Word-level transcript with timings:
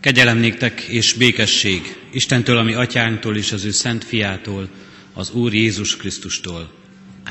Kegyelem 0.00 0.56
és 0.88 1.12
békesség 1.12 1.96
Istentől, 2.12 2.56
ami 2.56 2.72
atyánktól 2.72 3.36
és 3.36 3.52
az 3.52 3.64
ő 3.64 3.70
szent 3.70 4.04
fiától, 4.04 4.68
az 5.12 5.30
Úr 5.30 5.54
Jézus 5.54 5.96
Krisztustól. 5.96 6.72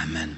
Amen. 0.06 0.38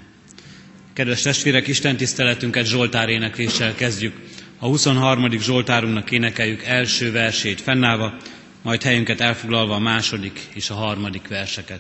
Kedves 0.94 1.22
testvérek, 1.22 1.68
Isten 1.68 1.98
tiszteletünket 1.98 2.66
Zsoltár 2.66 3.10
énekléssel 3.10 3.76
kezdjük. 3.76 4.14
A 4.60 4.66
23. 4.66 5.40
Zsoltárunknak 5.40 6.12
énekeljük 6.12 6.64
első 6.64 7.12
versét 7.12 7.62
fennállva, 7.62 8.18
majd 8.62 8.84
helyünket 8.84 9.22
elfoglalva 9.22 9.76
a 9.76 9.80
második 9.80 10.40
és 10.54 10.70
a 10.70 10.74
harmadik 10.74 11.28
verseket. 11.28 11.80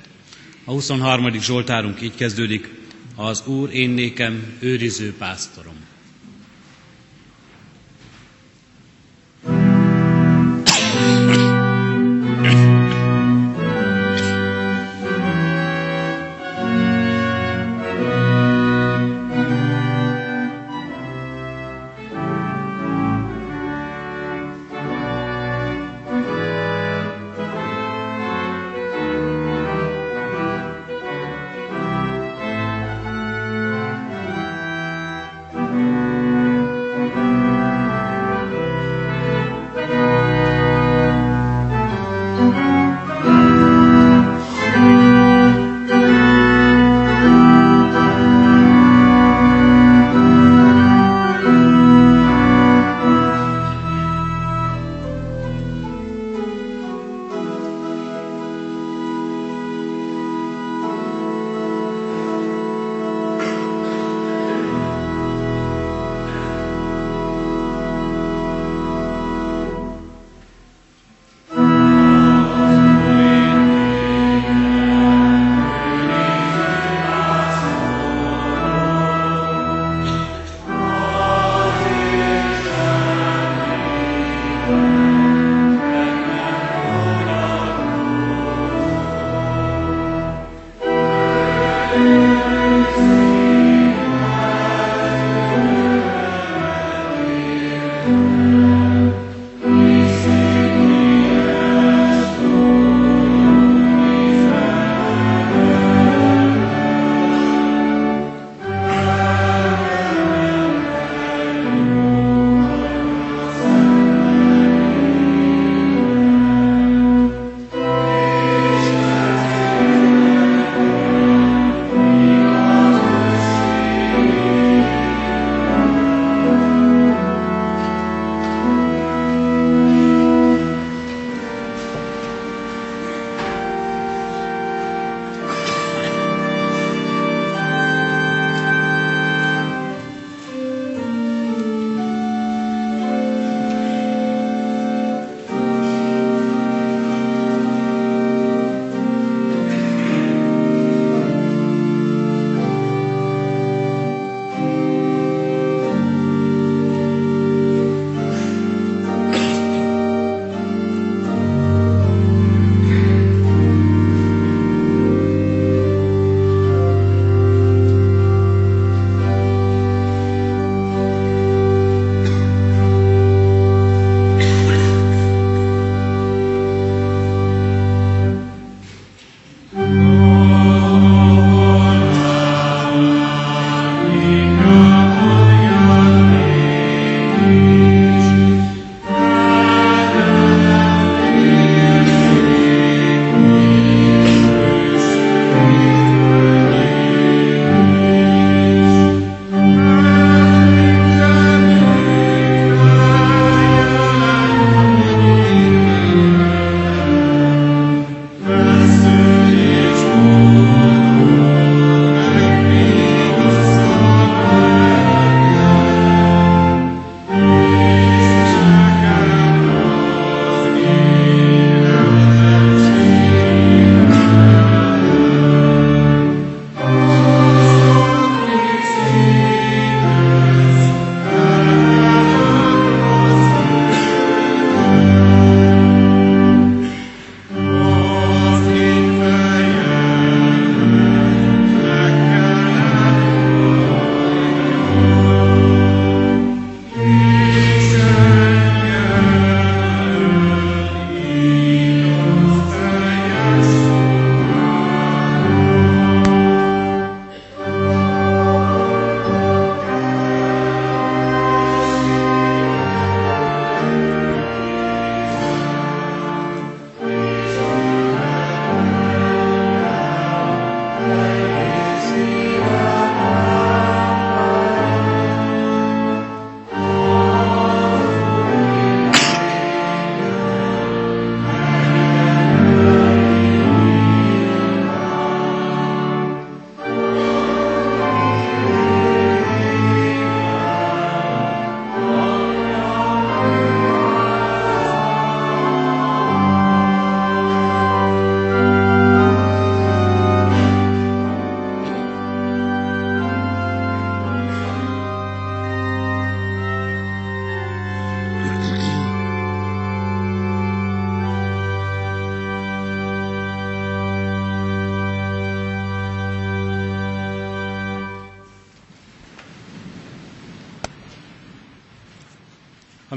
A 0.65 0.71
23. 0.71 1.39
Zsoltárunk 1.39 2.01
így 2.01 2.15
kezdődik, 2.15 2.69
az 3.15 3.43
Úr 3.45 3.73
én 3.73 3.89
nékem 3.89 4.57
őriző 4.59 5.13
pásztorom. 5.17 5.75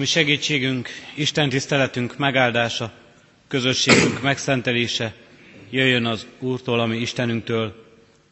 Ami 0.02 0.10
segítségünk, 0.10 0.88
Isten 1.14 1.48
tiszteletünk 1.48 2.16
megáldása, 2.18 2.92
közösségünk 3.48 4.22
megszentelése 4.22 5.14
jöjjön 5.70 6.04
az 6.04 6.26
Úrtól, 6.38 6.80
ami 6.80 6.96
Istenünktől, 6.96 7.86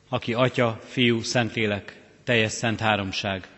aki 0.08 0.32
Atya, 0.34 0.80
Fiú, 0.88 1.22
Szentlélek, 1.22 1.96
teljes 2.24 2.52
szent 2.52 2.80
háromság, 2.80 3.48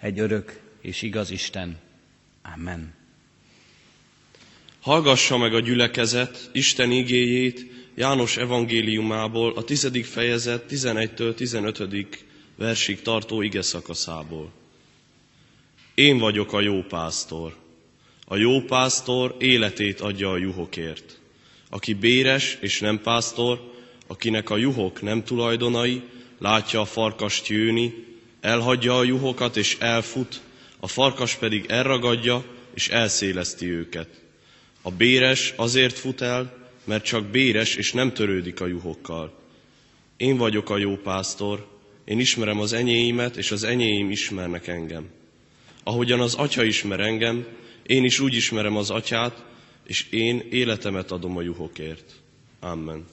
egy 0.00 0.18
örök 0.18 0.60
és 0.80 1.02
igaz 1.02 1.30
Isten. 1.30 1.78
Amen. 2.54 2.94
Hallgassa 4.80 5.36
meg 5.36 5.54
a 5.54 5.60
gyülekezet 5.60 6.50
Isten 6.52 6.90
igéjét 6.90 7.66
János 7.94 8.36
evangéliumából, 8.36 9.52
a 9.56 9.64
tizedik 9.64 10.04
fejezet 10.04 10.64
11-től 10.70 11.34
15. 11.34 11.82
versig 12.56 13.02
tartó 13.02 13.42
ige 13.42 13.62
szakaszából. 13.62 14.52
Én 15.96 16.18
vagyok 16.18 16.52
a 16.52 16.60
jó 16.60 16.82
pásztor. 16.82 17.56
A 18.26 18.36
jó 18.36 18.60
pásztor 18.60 19.36
életét 19.38 20.00
adja 20.00 20.30
a 20.30 20.36
juhokért. 20.36 21.20
Aki 21.70 21.94
béres 21.94 22.58
és 22.60 22.80
nem 22.80 23.00
pásztor, 23.00 23.72
akinek 24.06 24.50
a 24.50 24.56
juhok 24.56 25.02
nem 25.02 25.24
tulajdonai, 25.24 26.02
látja 26.38 26.80
a 26.80 26.84
farkast 26.84 27.46
jőni, 27.46 28.04
elhagyja 28.40 28.96
a 28.96 29.04
juhokat 29.04 29.56
és 29.56 29.76
elfut, 29.80 30.40
a 30.80 30.86
farkas 30.86 31.34
pedig 31.34 31.64
elragadja 31.68 32.44
és 32.74 32.88
elszéleszti 32.88 33.66
őket. 33.66 34.08
A 34.82 34.90
béres 34.90 35.52
azért 35.56 35.98
fut 35.98 36.20
el, 36.20 36.68
mert 36.84 37.04
csak 37.04 37.24
béres 37.24 37.74
és 37.74 37.92
nem 37.92 38.12
törődik 38.12 38.60
a 38.60 38.66
juhokkal. 38.66 39.38
Én 40.16 40.36
vagyok 40.36 40.70
a 40.70 40.78
jó 40.78 40.96
pásztor, 40.96 41.66
én 42.04 42.18
ismerem 42.18 42.60
az 42.60 42.72
enyéimet, 42.72 43.36
és 43.36 43.50
az 43.50 43.64
enyéim 43.64 44.10
ismernek 44.10 44.66
engem. 44.66 45.14
Ahogyan 45.88 46.20
az 46.20 46.34
atya 46.34 46.62
ismer 46.62 47.00
engem, 47.00 47.46
én 47.82 48.04
is 48.04 48.20
úgy 48.20 48.34
ismerem 48.34 48.76
az 48.76 48.90
atyát, 48.90 49.44
és 49.84 50.10
én 50.10 50.46
életemet 50.50 51.10
adom 51.10 51.36
a 51.36 51.42
juhokért. 51.42 52.14
Amen. 52.60 53.04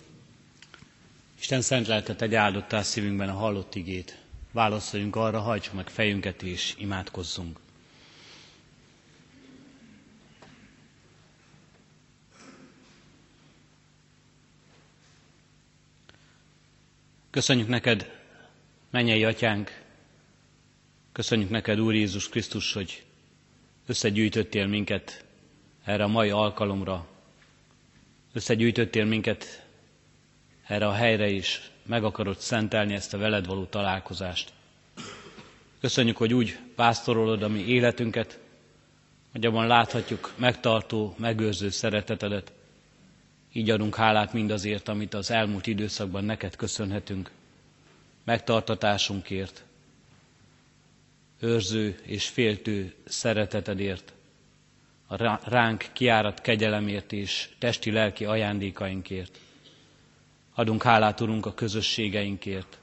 Isten 1.40 1.62
szent 1.62 1.88
lelket 1.88 2.22
egy 2.22 2.36
áldottá 2.36 2.82
szívünkben 2.82 3.30
a 3.30 3.34
hallott 3.34 3.76
igét. 3.76 4.18
Válaszoljunk 4.52 5.16
arra, 5.16 5.40
hajtsuk 5.40 5.74
meg 5.74 5.90
fejünket 5.90 6.44
és 6.44 6.74
imádkozzunk. 6.78 7.60
Köszönjük 17.30 17.68
neked, 17.68 18.12
mennyei 18.90 19.24
atyánk, 19.24 19.83
köszönjük 21.14 21.50
neked, 21.50 21.80
Úr 21.80 21.94
Jézus 21.94 22.30
Krisztus, 22.30 22.74
hogy 22.74 23.04
összegyűjtöttél 23.86 24.68
minket 24.68 25.26
erre 25.84 26.04
a 26.04 26.08
mai 26.08 26.30
alkalomra, 26.30 27.08
összegyűjtöttél 28.34 29.06
minket 29.06 29.66
erre 30.68 30.88
a 30.88 30.92
helyre 30.94 31.30
is, 31.30 31.72
meg 31.86 32.04
akarod 32.04 32.38
szentelni 32.38 32.94
ezt 32.94 33.14
a 33.14 33.18
veled 33.18 33.46
való 33.46 33.64
találkozást. 33.66 34.54
Köszönjük, 35.80 36.18
hogy 36.18 36.34
úgy 36.34 36.58
pásztorolod 36.76 37.44
a 37.44 37.48
mi 37.48 37.60
életünket, 37.60 38.40
hogy 39.32 39.46
abban 39.46 39.68
láthatjuk 39.68 40.34
megtartó, 40.38 41.16
megőrző 41.18 41.70
szeretetedet, 41.70 42.52
így 43.54 43.70
adunk 43.70 43.96
hálát 43.96 44.34
mindazért, 44.34 44.88
amit 44.88 45.14
az 45.14 45.32
elmúlt 45.32 45.68
időszakban 45.68 46.24
neked 46.24 46.56
köszönhetünk, 46.56 47.32
megtartatásunkért, 48.24 49.64
őrző 51.44 51.96
és 52.04 52.28
féltő 52.28 52.94
szeretetedért, 53.06 54.14
a 55.08 55.40
ránk 55.50 55.86
kiárat 55.94 56.42
kegyelemért 56.42 57.12
és 57.12 57.50
testi-lelki 57.60 58.26
ajándékainkért. 58.26 59.40
Adunk 60.54 60.84
hálát, 60.84 61.22
Urunk, 61.22 61.46
a 61.46 61.54
közösségeinkért, 61.54 62.78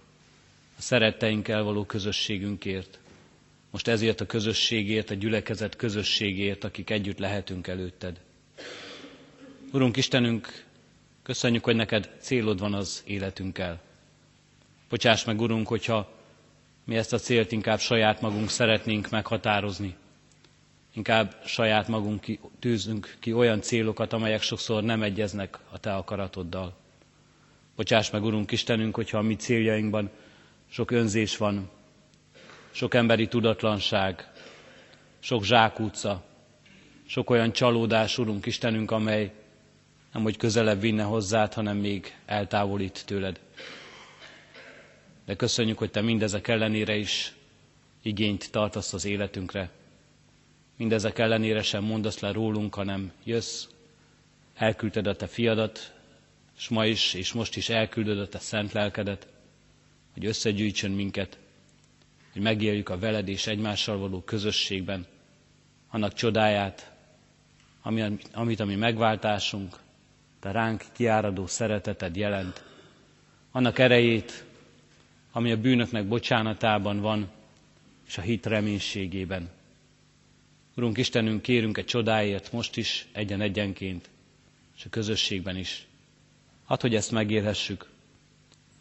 a 0.78 0.80
szeretteinkkel 0.80 1.62
való 1.62 1.84
közösségünkért, 1.84 2.98
most 3.70 3.88
ezért 3.88 4.20
a 4.20 4.26
közösségért, 4.26 5.10
a 5.10 5.14
gyülekezet 5.14 5.76
közösségért, 5.76 6.64
akik 6.64 6.90
együtt 6.90 7.18
lehetünk 7.18 7.66
előtted. 7.66 8.20
Urunk 9.72 9.96
Istenünk, 9.96 10.64
köszönjük, 11.22 11.64
hogy 11.64 11.76
neked 11.76 12.10
célod 12.20 12.58
van 12.58 12.74
az 12.74 13.02
életünkkel. 13.06 13.80
Bocsáss 14.88 15.24
meg, 15.24 15.40
Urunk, 15.40 15.66
hogyha 15.68 16.19
mi 16.84 16.96
ezt 16.96 17.12
a 17.12 17.18
célt 17.18 17.52
inkább 17.52 17.78
saját 17.78 18.20
magunk 18.20 18.50
szeretnénk 18.50 19.10
meghatározni. 19.10 19.96
Inkább 20.94 21.36
saját 21.44 21.88
magunk 21.88 22.20
ki, 22.20 22.40
tűzünk 22.58 23.16
ki 23.20 23.32
olyan 23.32 23.60
célokat, 23.60 24.12
amelyek 24.12 24.42
sokszor 24.42 24.82
nem 24.82 25.02
egyeznek 25.02 25.58
a 25.70 25.78
Te 25.78 25.94
akaratoddal. 25.94 26.76
Bocsáss 27.76 28.10
meg, 28.10 28.24
Urunk 28.24 28.50
Istenünk, 28.50 28.94
hogyha 28.94 29.18
a 29.18 29.22
mi 29.22 29.36
céljainkban 29.36 30.10
sok 30.70 30.90
önzés 30.90 31.36
van, 31.36 31.70
sok 32.70 32.94
emberi 32.94 33.28
tudatlanság, 33.28 34.30
sok 35.18 35.44
zsákutca, 35.44 36.22
sok 37.06 37.30
olyan 37.30 37.52
csalódás, 37.52 38.18
Urunk 38.18 38.46
Istenünk, 38.46 38.90
amely 38.90 39.32
nem 40.12 40.22
hogy 40.22 40.36
közelebb 40.36 40.80
vinne 40.80 41.02
hozzád, 41.02 41.54
hanem 41.54 41.76
még 41.76 42.14
eltávolít 42.26 43.02
tőled. 43.06 43.40
De 45.30 45.36
köszönjük, 45.36 45.78
hogy 45.78 45.90
Te 45.90 46.00
mindezek 46.00 46.48
ellenére 46.48 46.96
is 46.96 47.34
igényt 48.02 48.50
tartasz 48.50 48.92
az 48.92 49.04
életünkre. 49.04 49.70
Mindezek 50.76 51.18
ellenére 51.18 51.62
sem 51.62 51.84
mondasz 51.84 52.18
le 52.20 52.32
rólunk, 52.32 52.74
hanem 52.74 53.12
jössz, 53.24 53.66
elküldted 54.54 55.06
a 55.06 55.16
Te 55.16 55.26
fiadat, 55.26 55.92
és 56.58 56.68
ma 56.68 56.86
is, 56.86 57.14
és 57.14 57.32
most 57.32 57.56
is 57.56 57.68
elküldöd 57.68 58.18
a 58.18 58.28
Te 58.28 58.38
szent 58.38 58.72
lelkedet, 58.72 59.26
hogy 60.12 60.24
összegyűjtsön 60.26 60.90
minket, 60.90 61.38
hogy 62.32 62.42
megéljük 62.42 62.88
a 62.88 62.98
veled 62.98 63.28
és 63.28 63.46
egymással 63.46 63.98
való 63.98 64.20
közösségben, 64.22 65.06
annak 65.90 66.12
csodáját, 66.14 66.92
ami, 67.82 68.18
amit 68.32 68.60
a 68.60 68.64
mi 68.64 68.74
megváltásunk, 68.74 69.76
te 70.40 70.50
ránk 70.50 70.84
kiáradó 70.92 71.46
szereteted 71.46 72.16
jelent, 72.16 72.64
annak 73.50 73.78
erejét, 73.78 74.48
ami 75.32 75.52
a 75.52 75.60
bűnöknek 75.60 76.06
bocsánatában 76.08 77.00
van, 77.00 77.30
és 78.06 78.18
a 78.18 78.20
hit 78.22 78.46
reménységében. 78.46 79.50
Urunk 80.76 80.98
Istenünk, 80.98 81.42
kérünk 81.42 81.78
egy 81.78 81.84
csodáért 81.84 82.52
most 82.52 82.76
is, 82.76 83.06
egyen-egyenként, 83.12 84.10
és 84.76 84.84
a 84.84 84.88
közösségben 84.88 85.56
is. 85.56 85.86
Hadd, 86.64 86.80
hogy 86.80 86.94
ezt 86.94 87.10
megélhessük, 87.10 87.88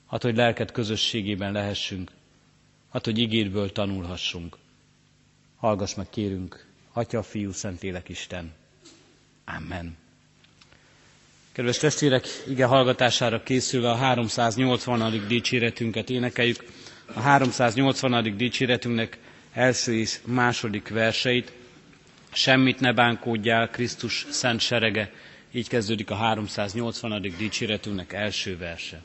hadd, 0.06 0.22
hogy 0.22 0.36
lelked 0.36 0.72
közösségében 0.72 1.52
lehessünk, 1.52 2.12
hadd, 2.90 3.04
hogy 3.04 3.18
igédből 3.18 3.72
tanulhassunk. 3.72 4.58
Hallgass 5.58 5.94
meg, 5.96 6.10
kérünk, 6.10 6.68
Atya, 6.94 7.24
Fiú, 7.24 7.52
Szentlélek, 7.52 8.10
Isten. 8.10 8.54
Amen. 9.46 9.98
Kedves 11.60 11.78
testvérek, 11.78 12.26
ige 12.48 12.66
hallgatására 12.66 13.44
készülve 13.44 13.90
a 13.90 13.96
380. 13.96 15.24
dicséretünket 15.28 16.10
énekeljük. 16.10 16.64
A 17.14 17.20
380. 17.20 18.38
dicséretünknek 18.38 19.18
első 19.54 19.94
és 20.00 20.20
második 20.26 20.88
verseit. 20.90 21.52
Semmit 22.32 22.80
ne 22.80 22.94
bánkódjál, 22.94 23.70
Krisztus 23.70 24.26
szent 24.30 24.60
serege. 24.60 25.12
Így 25.52 25.68
kezdődik 25.68 26.10
a 26.10 26.16
380. 26.16 27.22
dicséretünknek 27.38 28.14
első 28.14 28.58
verse. 28.58 29.02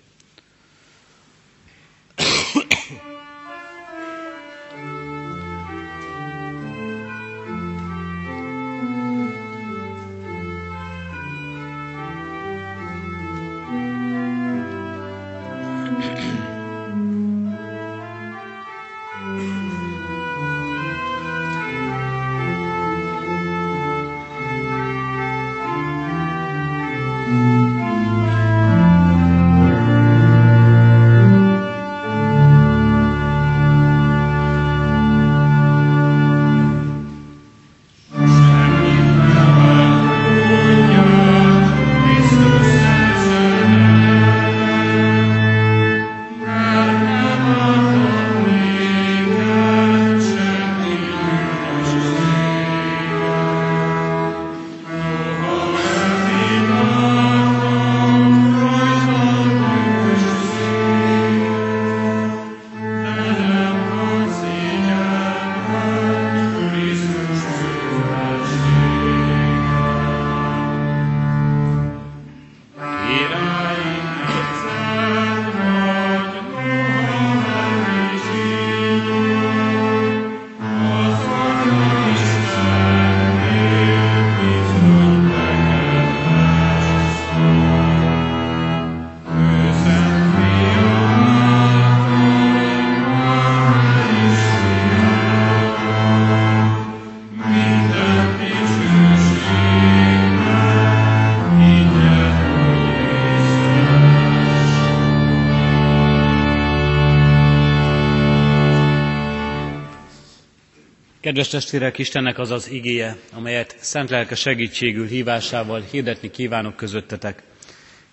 Kedves 111.45 111.63
testvérek, 111.63 111.99
Istennek 111.99 112.39
az 112.39 112.51
az 112.51 112.71
igéje, 112.71 113.17
amelyet 113.33 113.77
szent 113.81 114.11
lelke 114.11 114.35
segítségül 114.35 115.07
hívásával 115.07 115.81
hirdetni 115.91 116.31
kívánok 116.31 116.77
közöttetek. 116.77 117.43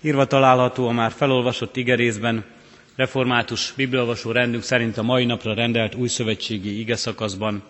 Írva 0.02 0.26
található 0.26 0.88
a 0.88 0.92
már 0.92 1.12
felolvasott 1.12 1.76
igerészben, 1.76 2.46
református 2.96 3.74
bibliolvasó 3.76 4.32
rendünk 4.32 4.64
szerint 4.64 4.98
a 4.98 5.02
mai 5.04 5.26
napra 5.26 5.54
rendelt 5.54 5.96
újszövetségi 5.96 6.80
ige 6.80 6.96
szakaszban, 6.96 7.64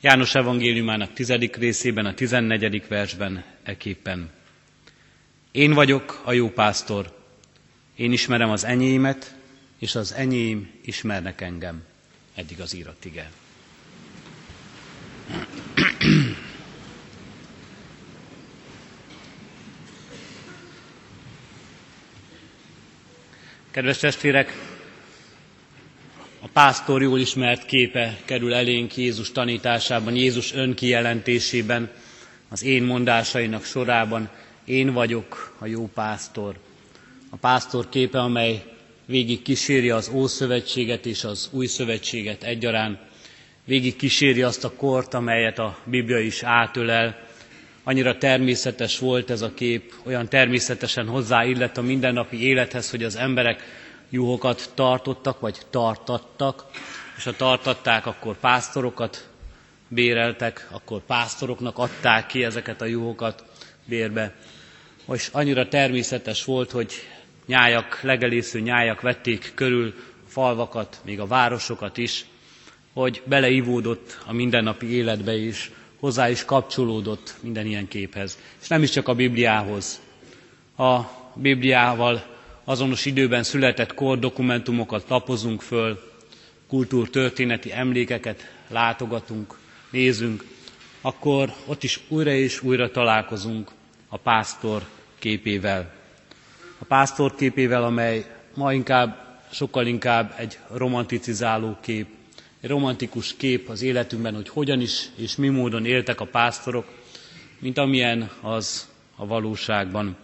János 0.00 0.34
evangéliumának 0.34 1.12
tizedik 1.12 1.56
részében, 1.56 2.06
a 2.06 2.14
tizennegyedik 2.14 2.88
versben 2.88 3.44
eképpen. 3.62 4.30
Én 5.50 5.72
vagyok 5.72 6.22
a 6.24 6.32
jó 6.32 6.48
pásztor, 6.50 7.16
én 7.96 8.12
ismerem 8.12 8.50
az 8.50 8.64
enyémet, 8.64 9.34
és 9.78 9.94
az 9.94 10.12
enyém 10.14 10.70
ismernek 10.84 11.40
engem. 11.40 11.82
Eddig 12.34 12.60
az 12.60 12.74
írott 12.74 13.04
ige. 13.04 13.30
Kedves 23.70 23.98
testvérek, 23.98 24.52
a 26.40 26.48
pásztor 26.52 27.02
jól 27.02 27.18
ismert 27.18 27.66
képe 27.66 28.18
kerül 28.24 28.54
elénk 28.54 28.96
Jézus 28.96 29.32
tanításában, 29.32 30.16
Jézus 30.16 30.54
önkijelentésében, 30.54 31.90
az 32.48 32.62
én 32.62 32.82
mondásainak 32.82 33.64
sorában. 33.64 34.28
Én 34.64 34.92
vagyok 34.92 35.56
a 35.58 35.66
jó 35.66 35.90
pásztor. 35.94 36.58
A 37.30 37.36
pásztor 37.36 37.88
képe, 37.88 38.18
amely 38.20 38.64
végig 39.06 39.42
kíséri 39.42 39.90
az 39.90 40.08
Ószövetséget 40.08 41.06
és 41.06 41.24
az 41.24 41.48
Új 41.52 41.66
Szövetséget 41.66 42.42
egyaránt, 42.42 42.98
végig 43.64 43.96
kíséri 43.96 44.42
azt 44.42 44.64
a 44.64 44.72
kort, 44.76 45.14
amelyet 45.14 45.58
a 45.58 45.76
Biblia 45.84 46.18
is 46.18 46.42
átölel. 46.42 47.16
Annyira 47.84 48.18
természetes 48.18 48.98
volt 48.98 49.30
ez 49.30 49.42
a 49.42 49.54
kép, 49.54 49.92
olyan 50.04 50.28
természetesen 50.28 51.06
hozzáillett 51.06 51.76
a 51.76 51.82
mindennapi 51.82 52.42
élethez, 52.42 52.90
hogy 52.90 53.02
az 53.04 53.16
emberek 53.16 53.62
juhokat 54.10 54.70
tartottak, 54.74 55.40
vagy 55.40 55.58
tartattak, 55.70 56.64
és 57.16 57.24
ha 57.24 57.32
tartatták, 57.36 58.06
akkor 58.06 58.36
pásztorokat 58.38 59.28
béreltek, 59.88 60.68
akkor 60.70 61.00
pásztoroknak 61.00 61.78
adták 61.78 62.26
ki 62.26 62.44
ezeket 62.44 62.80
a 62.80 62.84
juhokat 62.84 63.44
bérbe. 63.84 64.34
És 65.12 65.28
annyira 65.32 65.68
természetes 65.68 66.44
volt, 66.44 66.70
hogy 66.70 66.92
nyájak, 67.46 68.00
legelésző 68.02 68.60
nyájak 68.60 69.00
vették 69.00 69.52
körül 69.54 69.94
falvakat, 70.26 71.00
még 71.04 71.20
a 71.20 71.26
városokat 71.26 71.96
is, 71.98 72.24
hogy 72.92 73.22
beleivódott 73.24 74.18
a 74.26 74.32
mindennapi 74.32 74.86
életbe 74.86 75.36
is, 75.36 75.70
hozzá 76.00 76.30
is 76.30 76.44
kapcsolódott 76.44 77.34
minden 77.40 77.66
ilyen 77.66 77.88
képhez. 77.88 78.38
És 78.62 78.68
nem 78.68 78.82
is 78.82 78.90
csak 78.90 79.08
a 79.08 79.14
Bibliához. 79.14 80.00
A 80.76 81.00
Bibliával 81.34 82.24
azonos 82.64 83.04
időben 83.04 83.42
született 83.42 83.94
kordokumentumokat 83.94 85.08
lapozunk 85.08 85.62
föl, 85.62 86.10
kultúrtörténeti 86.68 87.72
emlékeket 87.72 88.52
látogatunk, 88.68 89.58
nézünk, 89.90 90.44
akkor 91.00 91.52
ott 91.66 91.82
is 91.82 92.00
újra 92.08 92.30
és 92.30 92.62
újra 92.62 92.90
találkozunk 92.90 93.70
a 94.08 94.16
pásztor 94.16 94.82
képével. 95.18 95.92
A 96.78 96.84
pásztor 96.84 97.34
képével, 97.34 97.84
amely 97.84 98.26
ma 98.54 98.72
inkább, 98.72 99.38
sokkal 99.50 99.86
inkább 99.86 100.34
egy 100.36 100.58
romanticizáló 100.70 101.76
kép, 101.80 102.06
romantikus 102.68 103.36
kép 103.36 103.68
az 103.68 103.82
életünkben, 103.82 104.34
hogy 104.34 104.48
hogyan 104.48 104.80
is 104.80 105.08
és 105.14 105.36
mi 105.36 105.48
módon 105.48 105.84
éltek 105.86 106.20
a 106.20 106.26
pásztorok, 106.26 106.86
mint 107.58 107.78
amilyen 107.78 108.30
az 108.40 108.88
a 109.16 109.26
valóságban. 109.26 110.16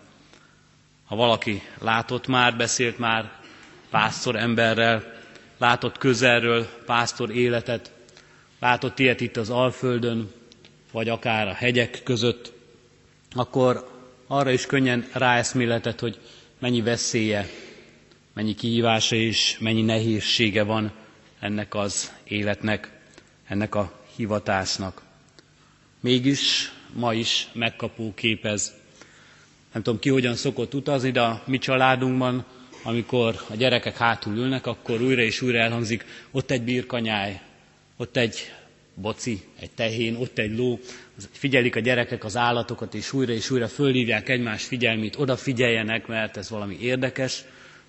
Ha 1.07 1.17
valaki 1.17 1.63
látott 1.81 2.27
már, 2.27 2.57
beszélt 2.57 2.99
már 2.99 3.33
pásztor 3.91 4.37
emberrel, 4.37 5.17
látott 5.59 5.99
közelről 5.99 6.67
pásztor 6.87 7.31
életet, 7.31 7.93
látott 8.61 8.99
ilyet 8.99 9.21
itt 9.21 9.37
az 9.37 9.51
Alföldön, 9.51 10.31
vagy 10.93 11.09
akár 11.09 11.49
a 11.49 11.53
hegyek 11.53 12.01
között, 12.05 12.53
akkor 13.31 13.89
arra 14.27 14.51
is 14.51 14.67
könnyen 14.67 15.07
ráeszméletett, 15.13 16.01
hogy 16.01 16.19
mennyi 16.59 16.81
veszélye, 16.83 17.49
mennyi 18.33 18.55
kihívása 18.55 19.17
és 19.17 19.57
mennyi 19.61 19.83
nehézsége 19.83 20.63
van 20.63 20.93
ennek 21.41 21.75
az 21.75 22.13
életnek, 22.25 22.91
ennek 23.47 23.75
a 23.75 23.93
hivatásnak. 24.17 25.03
Mégis 26.01 26.73
ma 26.95 27.15
is 27.15 27.49
megkapó 27.53 28.15
képez. 28.15 28.75
Nem 29.73 29.83
tudom 29.83 29.99
ki 30.01 30.09
hogyan 30.09 30.35
szokott 30.35 30.75
utazni, 30.75 31.11
de 31.11 31.21
a 31.21 31.43
mi 31.47 31.59
családunkban, 31.59 32.45
amikor 32.83 33.35
a 33.51 33.55
gyerekek 33.55 33.97
hátul 33.97 34.37
ülnek, 34.37 34.67
akkor 34.67 35.01
újra 35.01 35.23
és 35.23 35.43
újra 35.43 35.59
elhangzik, 35.59 36.05
ott 36.31 36.51
egy 36.51 36.63
birkanyáj, 36.63 37.41
ott 37.97 38.17
egy 38.17 38.53
boci, 38.95 39.41
egy 39.61 39.71
tehén, 39.71 40.17
ott 40.17 40.39
egy 40.39 40.57
ló, 40.57 40.79
figyelik 41.31 41.77
a 41.77 41.81
gyerekek 41.81 42.25
az 42.25 42.37
állatokat, 42.37 42.95
és 42.95 43.13
újra 43.13 43.33
és 43.33 43.51
újra 43.51 43.69
fölhívják 43.69 44.29
egymás 44.29 44.65
figyelmét, 44.65 45.17
odafigyeljenek, 45.19 46.07
mert 46.07 46.37
ez 46.37 46.51
valami 46.51 46.79
érdekes, 46.81 47.45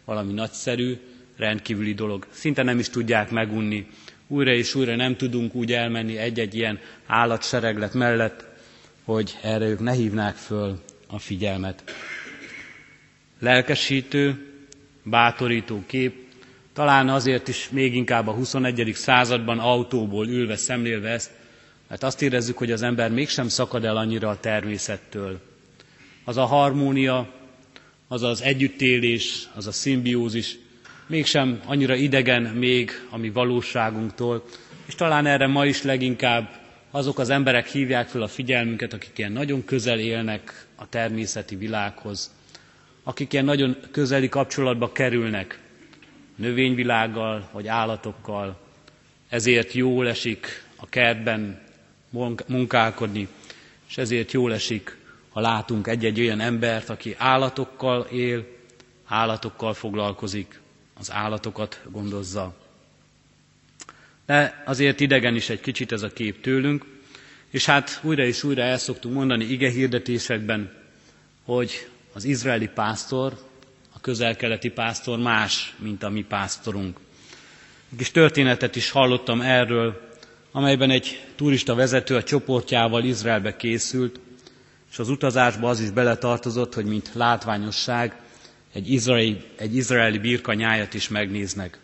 valami 0.06 0.34
nagyszerű, 0.34 0.98
rendkívüli 1.40 1.94
dolog. 1.94 2.28
Szinte 2.32 2.64
nem 2.64 2.80
is 2.80 2.90
tudják 2.90 3.32
megunni. 3.32 3.88
Újra 4.28 4.52
és 4.54 4.76
újra 4.76 4.96
nem 4.96 5.16
tudunk 5.16 5.56
úgy 5.56 5.72
elmenni 5.74 6.18
egy-egy 6.18 6.56
ilyen 6.56 6.80
állatsereglet 7.08 7.94
mellett, 7.94 8.46
hogy 9.04 9.38
erre 9.42 9.66
ők 9.66 9.80
ne 9.80 9.92
hívnák 9.92 10.36
föl 10.36 10.80
a 11.08 11.20
figyelmet. 11.20 11.84
Lelkesítő, 13.40 14.46
bátorító 15.04 15.84
kép, 15.86 16.14
talán 16.74 17.10
azért 17.10 17.48
is 17.48 17.70
még 17.70 17.96
inkább 17.96 18.28
a 18.28 18.32
21. 18.32 18.92
században 18.96 19.60
autóból 19.60 20.28
ülve 20.28 20.56
szemlélve 20.56 21.10
ezt, 21.10 21.32
mert 21.88 22.04
azt 22.04 22.22
érezzük, 22.22 22.58
hogy 22.58 22.72
az 22.72 22.82
ember 22.82 23.12
mégsem 23.12 23.48
szakad 23.48 23.86
el 23.86 23.98
annyira 23.98 24.30
a 24.30 24.40
természettől. 24.40 25.40
Az 26.26 26.38
a 26.38 26.46
harmónia, 26.46 27.34
az 28.08 28.24
az 28.24 28.42
együttélés, 28.42 29.48
az 29.56 29.68
a 29.68 29.72
szimbiózis, 29.72 30.58
mégsem 31.10 31.62
annyira 31.66 31.96
idegen 31.96 32.42
még 32.44 32.92
a 33.10 33.18
mi 33.18 33.30
valóságunktól, 33.30 34.44
és 34.86 34.96
talán 34.96 35.26
erre 35.26 35.48
ma 35.48 35.66
is 35.66 35.84
leginkább 35.84 36.50
azok 36.92 37.20
az 37.20 37.30
emberek 37.30 37.68
hívják 37.68 38.08
fel 38.08 38.22
a 38.22 38.28
figyelmünket, 38.28 38.94
akik 38.94 39.18
ilyen 39.18 39.32
nagyon 39.32 39.66
közel 39.66 40.00
élnek 40.00 40.66
a 40.76 40.90
természeti 40.90 41.56
világhoz, 41.56 42.34
akik 43.04 43.34
ilyen 43.34 43.46
nagyon 43.46 43.78
közeli 43.92 44.30
kapcsolatba 44.30 44.92
kerülnek 44.92 45.60
növényvilággal 46.36 47.50
vagy 47.52 47.68
állatokkal, 47.68 48.60
ezért 49.30 49.74
jól 49.74 50.08
esik 50.08 50.64
a 50.76 50.90
kertben 50.90 51.62
munkálkodni, 52.48 53.28
és 53.90 53.98
ezért 53.98 54.32
jól 54.32 54.54
esik, 54.54 54.98
ha 55.30 55.40
látunk 55.40 55.88
egy-egy 55.88 56.20
olyan 56.20 56.40
embert, 56.40 56.90
aki 56.90 57.16
állatokkal 57.18 58.08
él, 58.12 58.46
állatokkal 59.06 59.74
foglalkozik, 59.74 60.60
az 61.00 61.12
állatokat 61.12 61.82
gondozza. 61.92 62.54
De 64.26 64.64
azért 64.66 65.00
idegen 65.00 65.36
is 65.36 65.50
egy 65.50 65.60
kicsit 65.62 65.92
ez 65.92 66.02
a 66.02 66.10
kép 66.14 66.42
tőlünk, 66.42 66.86
és 67.50 67.66
hát 67.66 68.00
újra 68.04 68.24
és 68.26 68.44
újra 68.44 68.62
el 68.62 68.78
szoktunk 68.78 69.16
mondani 69.16 69.44
ige 69.44 69.70
hirdetésekben, 69.70 70.72
hogy 71.46 71.88
az 72.14 72.24
izraeli 72.24 72.68
pásztor, 72.68 73.34
a 73.96 74.00
közel-keleti 74.02 74.70
pásztor 74.70 75.20
más, 75.20 75.76
mint 75.78 76.04
a 76.04 76.10
mi 76.10 76.22
pásztorunk. 76.24 76.98
Egy 77.92 77.98
kis 77.98 78.12
történetet 78.12 78.76
is 78.76 78.90
hallottam 78.90 79.42
erről, 79.42 80.08
amelyben 80.52 80.90
egy 80.90 81.26
turista 81.36 81.76
vezető 81.76 82.16
a 82.16 82.24
csoportjával 82.24 83.04
Izraelbe 83.04 83.56
készült, 83.56 84.20
és 84.92 85.00
az 85.00 85.10
utazásba 85.10 85.70
az 85.70 85.80
is 85.80 85.90
beletartozott, 85.90 86.74
hogy 86.74 86.86
mint 86.86 87.10
látványosság 87.14 88.16
egy 88.74 88.92
izraeli, 88.92 89.42
egy 89.58 89.76
izraeli 89.76 90.18
birka 90.18 90.54
nyájat 90.54 90.94
is 90.94 91.08
megnéznek. 91.08 91.78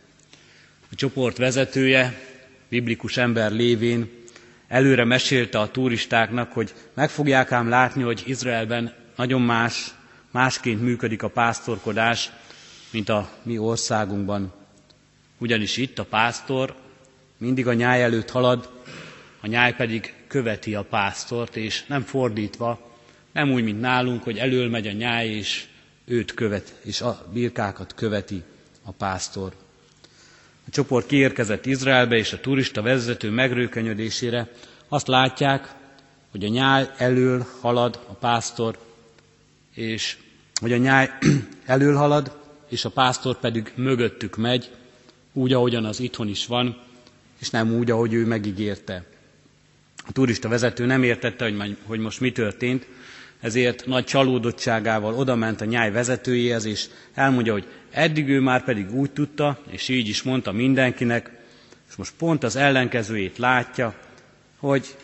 A 0.91 0.95
csoport 0.95 1.37
vezetője, 1.37 2.19
biblikus 2.69 3.17
ember 3.17 3.51
lévén 3.51 4.09
előre 4.67 5.03
mesélte 5.03 5.59
a 5.59 5.71
turistáknak, 5.71 6.51
hogy 6.51 6.73
meg 6.93 7.09
fogják 7.09 7.51
ám 7.51 7.69
látni, 7.69 8.01
hogy 8.03 8.23
Izraelben 8.25 8.93
nagyon 9.15 9.41
más, 9.41 9.93
másként 10.31 10.81
működik 10.81 11.23
a 11.23 11.29
pásztorkodás, 11.29 12.29
mint 12.91 13.09
a 13.09 13.29
mi 13.43 13.57
országunkban. 13.57 14.53
Ugyanis 15.37 15.77
itt 15.77 15.99
a 15.99 16.03
pásztor 16.05 16.75
mindig 17.37 17.67
a 17.67 17.73
nyáj 17.73 18.03
előtt 18.03 18.29
halad, 18.29 18.69
a 19.41 19.47
nyáj 19.47 19.73
pedig 19.75 20.13
követi 20.27 20.75
a 20.75 20.83
pásztort, 20.83 21.55
és 21.55 21.85
nem 21.85 22.01
fordítva, 22.01 22.93
nem 23.31 23.51
úgy, 23.51 23.63
mint 23.63 23.79
nálunk, 23.81 24.23
hogy 24.23 24.37
elől 24.37 24.69
megy 24.69 24.87
a 24.87 24.91
nyáj, 24.91 25.27
és 25.29 25.65
őt 26.05 26.33
követ, 26.33 26.75
és 26.81 27.01
a 27.01 27.25
birkákat 27.33 27.93
követi 27.95 28.43
a 28.83 28.91
pásztor. 28.91 29.53
A 30.67 30.69
csoport 30.69 31.05
kiérkezett 31.05 31.65
Izraelbe, 31.65 32.15
és 32.15 32.33
a 32.33 32.39
turista 32.39 32.81
vezető 32.81 33.29
megrőkönyödésére 33.29 34.51
azt 34.88 35.07
látják, 35.07 35.74
hogy 36.31 36.45
a 36.45 36.47
nyáj 36.47 36.89
elől 36.97 37.45
halad 37.62 38.00
a 38.07 38.13
pásztor, 38.13 38.77
és 39.74 40.17
hogy 40.59 40.74
a 40.74 40.77
nyáj 40.77 41.09
elől 41.65 41.95
halad, 41.95 42.38
és 42.69 42.85
a 42.85 42.89
pásztor 42.89 43.39
pedig 43.39 43.71
mögöttük 43.75 44.35
megy, 44.35 44.71
úgy, 45.33 45.53
ahogyan 45.53 45.85
az 45.85 46.00
itthon 46.00 46.27
is 46.27 46.45
van, 46.45 46.81
és 47.39 47.50
nem 47.50 47.74
úgy, 47.74 47.91
ahogy 47.91 48.13
ő 48.13 48.25
megígérte. 48.25 49.03
A 50.07 50.12
turista 50.12 50.50
vezető 50.50 50.85
nem 50.85 51.03
értette, 51.03 51.43
hogy, 51.50 51.77
hogy 51.85 52.00
most 52.00 52.19
mi 52.19 52.31
történt, 52.31 52.88
ezért 53.45 53.85
nagy 53.85 54.03
csalódottságával 54.05 55.13
odament 55.13 55.61
a 55.61 55.65
nyáj 55.65 55.91
vezetőjéhez, 55.91 56.65
és 56.65 56.85
elmondja, 57.13 57.53
hogy 57.53 57.67
eddig 57.91 58.29
ő 58.29 58.39
már 58.39 58.63
pedig 58.63 58.93
úgy 58.93 59.11
tudta, 59.11 59.59
és 59.70 59.89
így 59.89 60.07
is 60.07 60.24
mondta 60.24 60.51
mindenkinek, 60.51 61.31
és 61.89 61.96
most 61.96 62.13
pont 62.17 62.43
az 62.43 62.55
ellenkezőjét 62.55 63.37
látja, 63.37 63.93
hogy 64.59 64.96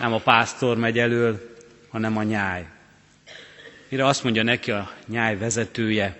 nem 0.00 0.12
a 0.12 0.18
pásztor 0.18 0.76
megy 0.76 0.98
elől, 0.98 1.56
hanem 1.88 2.16
a 2.16 2.22
nyáj. 2.22 2.66
Mire 3.88 4.06
azt 4.06 4.22
mondja 4.22 4.42
neki 4.42 4.70
a 4.70 4.90
nyáj 5.06 5.36
vezetője, 5.36 6.16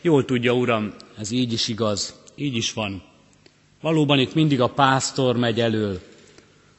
jól 0.00 0.24
tudja, 0.24 0.52
uram, 0.52 0.94
ez 1.18 1.30
így 1.30 1.52
is 1.52 1.68
igaz, 1.68 2.14
így 2.34 2.56
is 2.56 2.72
van. 2.72 3.02
Valóban 3.80 4.18
itt 4.18 4.34
mindig 4.34 4.60
a 4.60 4.68
pásztor 4.70 5.36
megy 5.36 5.60
elől, 5.60 6.00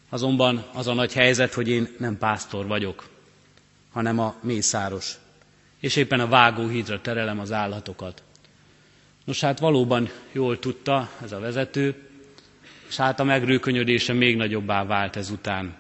azonban 0.10 0.66
az 0.74 0.88
a 0.88 0.94
nagy 0.94 1.14
helyzet, 1.14 1.54
hogy 1.54 1.70
én 1.70 1.96
nem 1.98 2.18
pásztor 2.18 2.68
vagyok, 2.68 3.16
hanem 3.92 4.20
a 4.20 4.36
mészáros, 4.42 5.16
és 5.80 5.96
éppen 5.96 6.20
a 6.20 6.28
vágóhídra 6.28 7.02
terelem 7.02 7.40
az 7.40 7.52
állatokat. 7.52 8.24
Nos 9.26 9.42
hát 9.42 9.60
valóban 9.60 10.10
jól 10.32 10.60
tudta 10.60 11.10
ez 11.24 11.32
a 11.32 11.40
vezető, 11.40 11.96
és 12.88 12.96
hát 12.96 13.20
a 13.20 13.24
megrőkönyödése 13.24 14.14
még 14.14 14.36
nagyobbá 14.36 14.86
vált 14.86 15.16
ezután. 15.16 15.76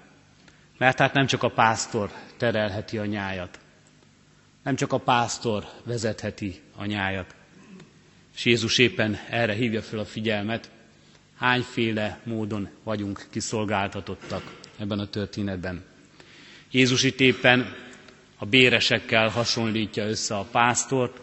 Mert 0.77 0.99
hát 0.99 1.13
nem 1.13 1.25
csak 1.25 1.43
a 1.43 1.49
pásztor 1.49 2.11
terelheti 2.37 2.97
a 2.97 3.05
nyájat, 3.05 3.59
nem 4.63 4.75
csak 4.75 4.93
a 4.93 4.97
pásztor 4.97 5.65
vezetheti 5.83 6.61
a 6.75 6.85
nyájat. 6.85 7.35
És 8.35 8.45
Jézus 8.45 8.77
éppen 8.77 9.17
erre 9.29 9.53
hívja 9.53 9.81
fel 9.81 9.99
a 9.99 10.05
figyelmet, 10.05 10.69
hányféle 11.37 12.19
módon 12.23 12.69
vagyunk 12.83 13.25
kiszolgáltatottak 13.29 14.59
ebben 14.77 14.99
a 14.99 15.07
történetben. 15.07 15.83
Jézus 16.71 17.03
itt 17.03 17.19
éppen 17.19 17.75
a 18.37 18.45
béresekkel 18.45 19.29
hasonlítja 19.29 20.07
össze 20.07 20.35
a 20.37 20.47
pásztort, 20.51 21.19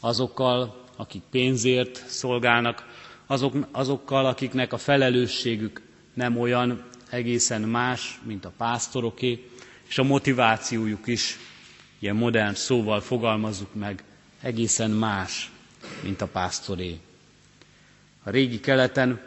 azokkal, 0.00 0.84
akik 0.96 1.22
pénzért 1.30 2.04
szolgálnak, 2.08 2.86
azok, 3.26 3.54
azokkal, 3.72 4.26
akiknek 4.26 4.72
a 4.72 4.78
felelősségük 4.78 5.82
nem 6.14 6.38
olyan 6.38 6.84
egészen 7.10 7.60
más, 7.60 8.20
mint 8.22 8.44
a 8.44 8.52
pásztoroké, 8.56 9.48
és 9.88 9.98
a 9.98 10.02
motivációjuk 10.02 11.06
is, 11.06 11.38
ilyen 11.98 12.16
modern 12.16 12.54
szóval 12.54 13.00
fogalmazzuk 13.00 13.74
meg, 13.74 14.04
egészen 14.42 14.90
más, 14.90 15.50
mint 16.02 16.20
a 16.20 16.26
pásztoré. 16.26 16.98
A 18.22 18.30
régi 18.30 18.60
keleten 18.60 19.20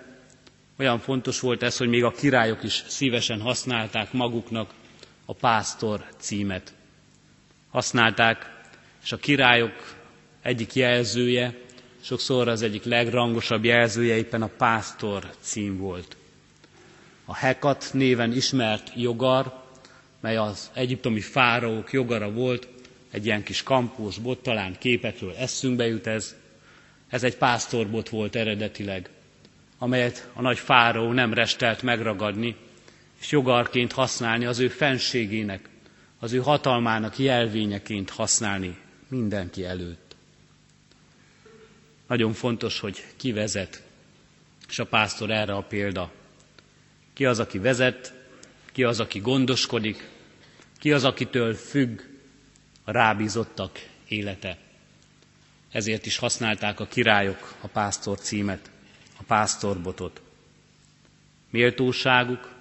olyan 0.77 0.99
fontos 0.99 1.39
volt 1.39 1.63
ez, 1.63 1.77
hogy 1.77 1.87
még 1.89 2.03
a 2.03 2.11
királyok 2.11 2.63
is 2.63 2.83
szívesen 2.87 3.41
használták 3.41 4.13
maguknak 4.13 4.73
a 5.25 5.33
pásztor 5.33 6.05
címet. 6.17 6.73
Használták, 7.71 8.49
és 9.03 9.11
a 9.11 9.17
királyok 9.17 9.95
egyik 10.41 10.73
jelzője, 10.73 11.53
sokszor 12.01 12.47
az 12.47 12.61
egyik 12.61 12.83
legrangosabb 12.83 13.63
jelzője 13.63 14.15
éppen 14.15 14.41
a 14.41 14.49
pásztor 14.57 15.29
cím 15.41 15.77
volt. 15.77 16.15
A 17.25 17.35
Hekat 17.35 17.89
néven 17.93 18.31
ismert 18.31 18.91
jogar, 18.95 19.53
mely 20.19 20.37
az 20.37 20.69
egyiptomi 20.73 21.19
fáraók 21.19 21.91
jogara 21.91 22.31
volt, 22.31 22.67
egy 23.11 23.25
ilyen 23.25 23.43
kis 23.43 23.63
kampós 23.63 24.17
bot, 24.17 24.39
talán 24.43 24.75
képekről 24.77 25.33
eszünkbe 25.37 25.87
jut 25.87 26.07
ez, 26.07 26.35
ez 27.09 27.23
egy 27.23 27.37
pásztorbot 27.37 28.09
volt 28.09 28.35
eredetileg, 28.35 29.09
amelyet 29.77 30.29
a 30.33 30.41
nagy 30.41 30.59
fáraó 30.59 31.11
nem 31.11 31.33
restelt 31.33 31.81
megragadni, 31.81 32.55
és 33.21 33.31
jogarként 33.31 33.91
használni 33.91 34.45
az 34.45 34.59
ő 34.59 34.67
fenségének, 34.67 35.69
az 36.21 36.31
ő 36.33 36.37
hatalmának 36.39 37.17
jelvényeként 37.17 38.09
használni 38.09 38.77
mindenki 39.07 39.65
előtt. 39.65 40.15
Nagyon 42.07 42.33
fontos, 42.33 42.79
hogy 42.79 43.05
ki 43.15 43.31
vezet, 43.31 43.83
és 44.69 44.79
a 44.79 44.85
pásztor 44.85 45.31
erre 45.31 45.53
a 45.53 45.61
példa. 45.63 46.11
Ki 47.13 47.25
az, 47.25 47.39
aki 47.39 47.57
vezet, 47.59 48.13
ki 48.71 48.83
az, 48.83 48.99
aki 48.99 49.19
gondoskodik, 49.19 50.09
ki 50.79 50.91
az, 50.91 51.03
akitől 51.03 51.53
függ 51.53 51.99
a 52.83 52.91
rábízottak 52.91 53.79
élete. 54.07 54.57
Ezért 55.71 56.05
is 56.05 56.17
használták 56.17 56.79
a 56.79 56.87
királyok 56.87 57.53
a 57.61 57.67
pásztor 57.67 58.19
címet, 58.19 58.71
a 59.17 59.23
pásztorbotot. 59.23 60.21
Méltóságuk, 61.49 62.53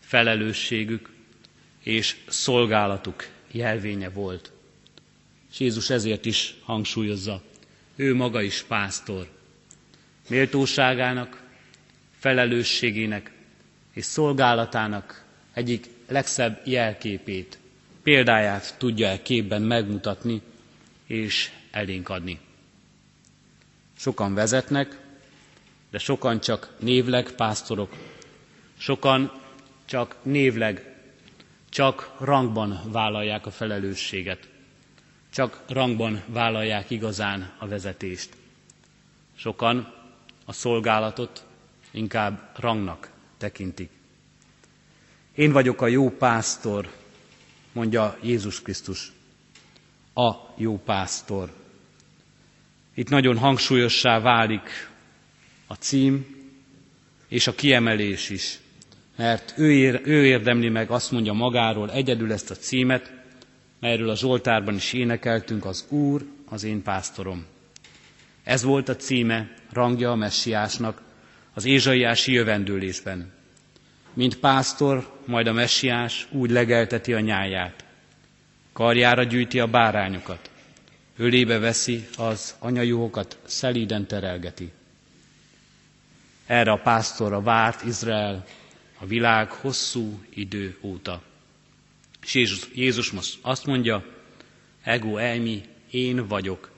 felelősségük 0.00 1.16
és 1.88 2.16
szolgálatuk 2.26 3.28
jelvénye 3.50 4.08
volt. 4.08 4.52
És 5.50 5.60
Jézus 5.60 5.90
ezért 5.90 6.24
is 6.24 6.54
hangsúlyozza, 6.64 7.42
ő 7.96 8.14
maga 8.14 8.42
is 8.42 8.62
pásztor. 8.62 9.28
Méltóságának, 10.28 11.42
felelősségének 12.18 13.32
és 13.92 14.04
szolgálatának 14.04 15.24
egyik 15.52 15.86
legszebb 16.08 16.60
jelképét, 16.66 17.58
példáját 18.02 18.74
tudja 18.78 19.06
el 19.08 19.22
képben 19.22 19.62
megmutatni 19.62 20.42
és 21.06 21.50
elénk 21.70 22.08
adni. 22.08 22.38
Sokan 23.96 24.34
vezetnek, 24.34 24.98
de 25.90 25.98
sokan 25.98 26.40
csak 26.40 26.74
névleg 26.78 27.30
pásztorok, 27.30 27.96
sokan 28.78 29.32
csak 29.84 30.16
névleg, 30.22 30.87
csak 31.68 32.14
rangban 32.18 32.80
vállalják 32.86 33.46
a 33.46 33.50
felelősséget, 33.50 34.48
csak 35.30 35.62
rangban 35.68 36.22
vállalják 36.26 36.90
igazán 36.90 37.52
a 37.58 37.66
vezetést. 37.66 38.36
Sokan 39.36 39.94
a 40.44 40.52
szolgálatot 40.52 41.44
inkább 41.90 42.50
rangnak 42.56 43.10
tekintik. 43.38 43.90
Én 45.34 45.52
vagyok 45.52 45.80
a 45.82 45.86
jó 45.86 46.10
pásztor, 46.10 46.92
mondja 47.72 48.18
Jézus 48.22 48.62
Krisztus. 48.62 49.12
A 50.14 50.34
jó 50.56 50.78
pásztor. 50.78 51.52
Itt 52.94 53.08
nagyon 53.08 53.38
hangsúlyossá 53.38 54.20
válik 54.20 54.90
a 55.66 55.74
cím 55.74 56.36
és 57.28 57.46
a 57.46 57.54
kiemelés 57.54 58.30
is, 58.30 58.58
mert 59.18 59.54
ő, 59.56 59.72
ér, 59.72 60.00
ő 60.04 60.26
érdemli 60.26 60.68
meg, 60.68 60.90
azt 60.90 61.10
mondja 61.10 61.32
magáról 61.32 61.90
egyedül 61.90 62.32
ezt 62.32 62.50
a 62.50 62.54
címet, 62.54 63.12
melyről 63.80 64.10
a 64.10 64.16
Zsoltárban 64.16 64.74
is 64.74 64.92
énekeltünk, 64.92 65.64
az 65.64 65.84
Úr, 65.88 66.24
az 66.48 66.64
én 66.64 66.82
pásztorom. 66.82 67.46
Ez 68.44 68.62
volt 68.62 68.88
a 68.88 68.96
címe, 68.96 69.50
rangja 69.72 70.10
a 70.10 70.14
messiásnak 70.14 71.02
az 71.54 71.64
ézsaiási 71.64 72.32
jövendőlésben. 72.32 73.32
Mint 74.12 74.38
pásztor, 74.38 75.18
majd 75.26 75.46
a 75.46 75.52
messiás 75.52 76.26
úgy 76.30 76.50
legelteti 76.50 77.12
a 77.12 77.20
nyáját. 77.20 77.84
Karjára 78.72 79.22
gyűjti 79.22 79.60
a 79.60 79.66
bárányokat, 79.66 80.50
ölébe 81.16 81.58
veszi 81.58 82.06
az 82.16 82.54
anyajuhokat, 82.58 83.38
szelíden 83.46 84.06
terelgeti. 84.06 84.72
Erre 86.46 86.70
a 86.70 86.80
pásztorra 86.82 87.40
várt 87.40 87.84
Izrael 87.84 88.44
a 88.98 89.06
világ 89.06 89.50
hosszú 89.50 90.20
idő 90.30 90.76
óta. 90.80 91.22
És 92.22 92.34
Jézus, 92.34 92.68
Jézus 92.74 93.10
most 93.10 93.38
azt 93.42 93.66
mondja, 93.66 94.04
ego 94.82 95.16
elmi, 95.16 95.62
én 95.90 96.26
vagyok, 96.26 96.70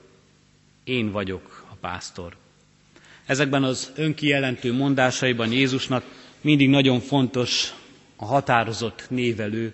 én 0.83 1.11
vagyok 1.11 1.65
a 1.69 1.75
pásztor. 1.75 2.35
Ezekben 3.25 3.63
az 3.63 3.91
önkijelentő 3.95 4.73
mondásaiban 4.73 5.51
Jézusnak 5.51 6.03
mindig 6.41 6.69
nagyon 6.69 6.99
fontos 6.99 7.73
a 8.15 8.25
határozott 8.25 9.05
névelő, 9.09 9.73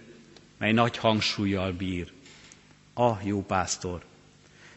mely 0.58 0.72
nagy 0.72 0.98
hangsúlyjal 0.98 1.72
bír. 1.72 2.12
A 2.94 3.12
jó 3.24 3.44
pásztor. 3.44 4.04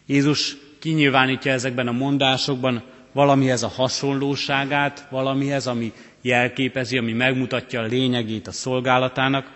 Jézus 0.06 0.56
kinyilvánítja 0.78 1.52
ezekben 1.52 1.88
a 1.88 1.92
mondásokban 1.92 2.82
valamihez 3.12 3.62
a 3.62 3.68
hasonlóságát, 3.68 5.06
valamihez, 5.10 5.66
ami 5.66 5.92
jelképezi, 6.20 6.98
ami 6.98 7.12
megmutatja 7.12 7.80
a 7.80 7.84
lényegét 7.86 8.46
a 8.46 8.52
szolgálatának, 8.52 9.50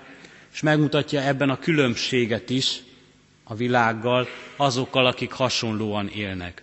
és 0.52 0.60
megmutatja 0.60 1.20
ebben 1.20 1.50
a 1.50 1.58
különbséget 1.58 2.50
is 2.50 2.78
a 3.44 3.54
világgal, 3.54 4.26
azokkal, 4.56 5.06
akik 5.06 5.32
hasonlóan 5.32 6.08
élnek. 6.08 6.62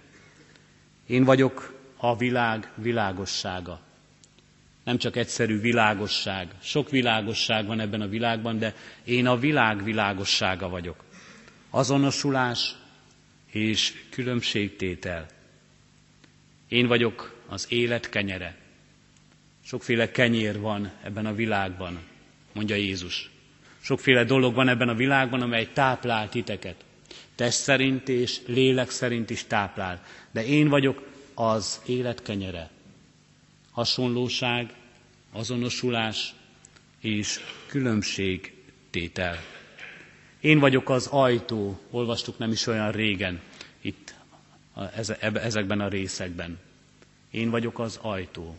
Én 1.08 1.24
vagyok 1.24 1.74
a 1.98 2.18
világ 2.18 2.70
világossága. 2.76 3.80
Nem 4.84 4.98
csak 4.98 5.16
egyszerű 5.16 5.60
világosság. 5.60 6.48
Sok 6.62 6.90
világosság 6.90 7.66
van 7.66 7.80
ebben 7.80 8.02
a 8.02 8.08
világban, 8.08 8.60
de 8.60 8.76
én 9.04 9.28
a 9.28 9.38
világ 9.38 9.84
világossága 9.84 10.70
vagyok. 10.70 11.04
Azonosulás 11.70 12.76
és 13.52 13.94
különbségtétel. 14.10 15.26
Én 16.68 16.88
vagyok 16.88 17.42
az 17.48 17.66
élet 17.70 18.10
kenyere. 18.10 18.61
Sokféle 19.72 20.12
kenyér 20.12 20.60
van 20.60 20.92
ebben 21.04 21.26
a 21.26 21.34
világban, 21.34 22.00
mondja 22.54 22.76
Jézus. 22.76 23.30
Sokféle 23.82 24.24
dolog 24.24 24.54
van 24.54 24.68
ebben 24.68 24.90
a 24.90 24.94
világban, 24.96 25.42
amely 25.42 25.70
táplál 25.74 26.30
titeket. 26.30 26.76
Test 27.36 27.58
szerint 27.60 28.10
és 28.10 28.40
lélek 28.46 28.90
szerint 28.90 29.30
is 29.30 29.44
táplál. 29.44 30.04
De 30.32 30.46
én 30.46 30.68
vagyok 30.68 31.08
az 31.34 31.82
élet 31.86 32.22
kenyere. 32.22 32.70
Hasonlóság, 33.72 34.74
azonosulás 35.32 36.34
és 37.00 37.40
különbségtétel. 37.68 39.38
Én 40.40 40.60
vagyok 40.60 40.90
az 40.90 41.08
ajtó, 41.08 41.80
olvastuk 41.92 42.38
nem 42.38 42.52
is 42.52 42.68
olyan 42.68 42.92
régen 42.92 43.42
itt 43.82 44.14
ezekben 45.34 45.82
a 45.82 45.88
részekben. 45.88 46.60
Én 47.30 47.50
vagyok 47.50 47.80
az 47.80 48.00
ajtó. 48.02 48.58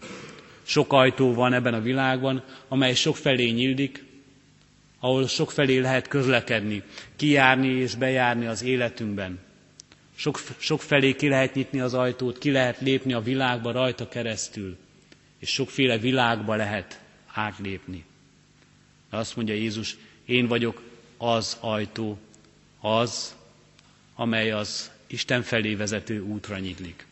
Sok 0.62 0.92
ajtó 0.92 1.34
van 1.34 1.52
ebben 1.52 1.74
a 1.74 1.80
világban, 1.80 2.44
amely 2.68 2.94
sok 2.94 3.16
felé 3.16 3.50
nyílik, 3.50 4.04
ahol 5.00 5.26
sok 5.28 5.50
felé 5.50 5.78
lehet 5.78 6.08
közlekedni, 6.08 6.82
kijárni 7.16 7.68
és 7.68 7.94
bejárni 7.94 8.46
az 8.46 8.62
életünkben. 8.62 9.38
Sok, 10.14 10.40
sok 10.58 10.80
felé 10.80 11.14
ki 11.14 11.28
lehet 11.28 11.54
nyitni 11.54 11.80
az 11.80 11.94
ajtót, 11.94 12.38
ki 12.38 12.50
lehet 12.50 12.80
lépni 12.80 13.12
a 13.12 13.20
világba 13.20 13.72
rajta 13.72 14.08
keresztül, 14.08 14.76
és 15.38 15.50
sokféle 15.50 15.98
világba 15.98 16.54
lehet 16.54 17.00
átlépni. 17.26 18.04
De 19.10 19.16
azt 19.16 19.36
mondja 19.36 19.54
Jézus, 19.54 19.96
én 20.24 20.46
vagyok 20.46 20.82
az 21.16 21.56
ajtó, 21.60 22.18
az, 22.80 23.36
amely 24.14 24.50
az 24.50 24.90
Isten 25.06 25.42
felé 25.42 25.74
vezető 25.74 26.20
útra 26.20 26.58
nyitlik. 26.58 27.06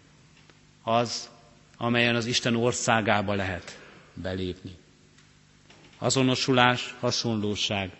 Az, 0.82 1.30
amelyen 1.82 2.14
az 2.14 2.26
Isten 2.26 2.56
országába 2.56 3.34
lehet 3.34 3.78
belépni. 4.14 4.76
Azonosulás, 5.98 6.94
hasonlóság 6.98 7.90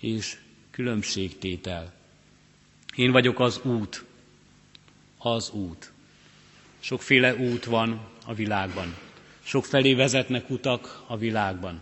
és 0.00 0.36
különbségtétel. 0.70 1.92
Én 2.96 3.10
vagyok 3.12 3.40
az 3.40 3.60
út, 3.62 4.04
az 5.18 5.50
út. 5.50 5.92
Sokféle 6.80 7.34
út 7.36 7.64
van 7.64 8.00
a 8.26 8.34
világban. 8.34 8.96
Sok 9.42 9.64
felé 9.64 9.94
vezetnek 9.94 10.50
utak 10.50 11.02
a 11.06 11.16
világban. 11.16 11.80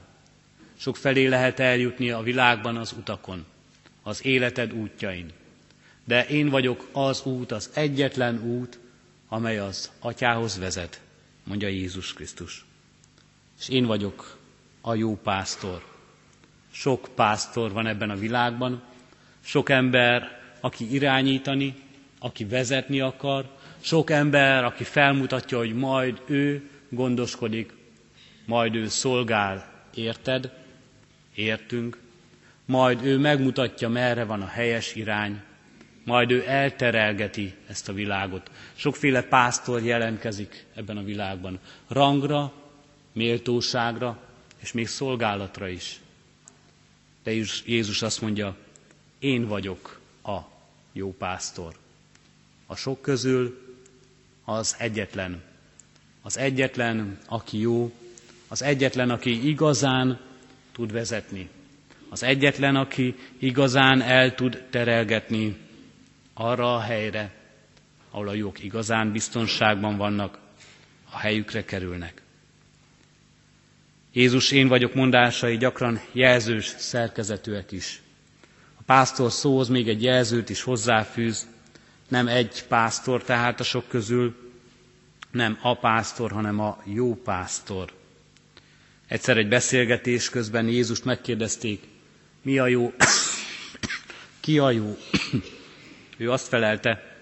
Sok 0.77 0.97
felé 0.97 1.27
lehet 1.27 1.61
eljutni 1.61 2.11
a 2.11 2.23
világban 2.23 2.77
az 2.77 2.93
utakon, 2.93 3.45
az 4.03 4.25
életed 4.25 4.73
útjain. 4.73 5.33
De 6.05 6.27
én 6.27 6.49
vagyok 6.49 6.89
az 6.93 7.23
út, 7.25 7.53
az 7.53 7.71
egyetlen 7.75 8.43
út, 8.43 8.79
amely 9.29 9.59
az 9.59 9.91
atyához 10.01 10.59
vezet 10.59 11.02
mondja 11.45 11.69
Jézus 11.69 12.13
Krisztus. 12.13 12.65
És 13.61 13.69
én 13.69 13.87
vagyok 13.87 14.39
a 14.81 14.95
jó 14.95 15.17
pásztor. 15.17 15.85
Sok 16.71 17.09
pásztor 17.15 17.73
van 17.73 17.87
ebben 17.87 18.11
a 18.11 18.17
világban, 18.17 18.83
sok 19.41 19.71
ember, 19.71 20.41
aki 20.61 20.93
irányítani, 20.95 21.75
aki 22.19 22.45
vezetni 22.45 23.01
akar, 23.01 23.57
sok 23.81 24.11
ember, 24.11 24.65
aki 24.65 24.85
felmutatja, 24.85 25.59
hogy 25.59 25.75
majd 25.75 26.23
ő 26.27 26.71
gondoskodik, 26.89 27.73
majd 28.47 28.75
ő 28.75 28.89
szolgál, 28.89 29.87
érted, 29.95 30.53
értünk, 31.35 31.99
majd 32.65 33.05
ő 33.05 33.19
megmutatja, 33.19 33.89
merre 33.89 34.25
van 34.25 34.43
a 34.43 34.47
helyes 34.47 34.95
irány, 34.95 35.43
majd 36.05 36.31
ő 36.31 36.45
elterelgeti 36.47 37.55
ezt 37.69 37.89
a 37.89 37.93
világot. 37.93 38.51
Sokféle 38.75 39.23
pásztor 39.23 39.83
jelentkezik 39.83 40.67
ebben 40.75 40.97
a 40.97 41.03
világban. 41.03 41.59
Rangra, 41.89 42.53
méltóságra, 43.13 44.19
és 44.59 44.73
még 44.73 44.89
szolgálatra 44.89 45.69
is. 45.69 46.01
De 47.23 47.33
Jézus 47.67 48.03
azt 48.03 48.21
mondja, 48.21 48.57
én 49.19 49.47
vagyok 49.47 50.01
a 50.25 50.39
jó 50.93 51.15
pásztor. 51.15 51.75
A 52.67 52.77
sok 52.77 53.03
közül 53.03 53.77
az 54.45 54.77
egyetlen. 54.79 55.43
Az 56.23 56.39
egyetlen, 56.39 57.19
aki 57.27 57.59
jó, 57.59 57.93
az 58.49 58.63
egyetlen, 58.63 59.11
aki 59.11 59.49
igazán 59.49 60.21
tud 60.73 60.93
vezetni. 60.93 61.49
Az 62.09 62.23
egyetlen, 62.23 62.77
aki 62.77 63.15
igazán 63.39 64.01
el 64.01 64.35
tud 64.35 64.65
terelgetni 64.71 65.57
arra 66.43 66.75
a 66.75 66.81
helyre, 66.81 67.35
ahol 68.11 68.29
a 68.29 68.35
jók 68.35 68.63
igazán 68.63 69.13
biztonságban 69.13 69.97
vannak, 69.97 70.39
a 71.11 71.19
helyükre 71.19 71.65
kerülnek. 71.65 72.23
Jézus 74.13 74.51
én 74.51 74.69
vagyok 74.69 74.95
mondásai 74.95 75.57
gyakran 75.57 76.01
jelzős 76.13 76.67
szerkezetűek 76.79 77.73
is. 77.73 78.03
A 78.79 78.83
pásztor 78.87 79.33
szóhoz 79.33 79.69
még 79.69 79.89
egy 79.89 80.03
jelzőt 80.03 80.51
is 80.51 80.63
hozzáfűz, 80.63 81.47
nem 82.09 82.29
egy 82.29 82.65
pásztor 82.69 83.23
tehát 83.23 83.61
a 83.61 83.65
sok 83.65 83.89
közül, 83.89 84.51
nem 85.31 85.59
a 85.63 85.75
pásztor, 85.79 86.31
hanem 86.33 86.61
a 86.61 86.83
jó 86.85 87.15
pásztor. 87.15 87.93
Egyszer 89.09 89.37
egy 89.37 89.49
beszélgetés 89.49 90.31
közben 90.31 90.69
Jézust 90.69 91.05
megkérdezték, 91.05 91.83
mi 92.43 92.59
a 92.59 92.67
jó, 92.67 92.93
ki 94.41 94.59
a 94.59 94.71
jó? 94.71 94.97
Ő 96.17 96.31
azt 96.31 96.49
felelte, 96.49 97.17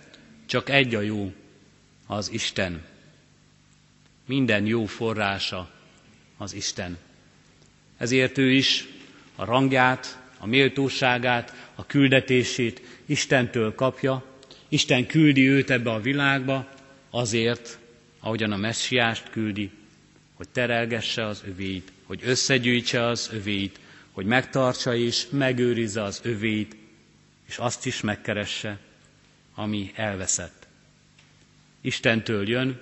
csak 0.46 0.68
egy 0.70 0.94
a 0.94 1.00
jó, 1.00 1.32
az 2.06 2.30
Isten. 2.32 2.82
Minden 4.26 4.66
jó 4.66 4.84
forrása 4.86 5.70
az 6.36 6.54
Isten. 6.54 6.98
Ezért 7.96 8.38
ő 8.38 8.50
is 8.52 8.86
a 9.36 9.44
rangját, 9.44 10.18
a 10.38 10.46
méltóságát, 10.46 11.54
a 11.74 11.86
küldetését 11.86 12.82
Istentől 13.06 13.74
kapja. 13.74 14.24
Isten 14.68 15.06
küldi 15.06 15.48
őt 15.48 15.70
ebbe 15.70 15.90
a 15.90 16.00
világba 16.00 16.68
azért, 17.10 17.78
ahogyan 18.20 18.52
a 18.52 18.56
messiást 18.56 19.30
küldi, 19.30 19.70
hogy 20.34 20.48
terelgesse 20.48 21.26
az 21.26 21.42
övéit, 21.46 21.92
hogy 22.04 22.20
összegyűjtse 22.24 23.06
az 23.06 23.30
övéit, 23.32 23.78
hogy 24.12 24.26
megtartsa 24.26 24.94
és 24.94 25.26
megőrizze 25.30 26.02
az 26.02 26.20
övéit, 26.22 26.76
és 27.50 27.58
azt 27.58 27.86
is 27.86 28.00
megkeresse, 28.00 28.78
ami 29.54 29.92
elveszett. 29.94 30.66
Istentől 31.80 32.48
jön, 32.48 32.80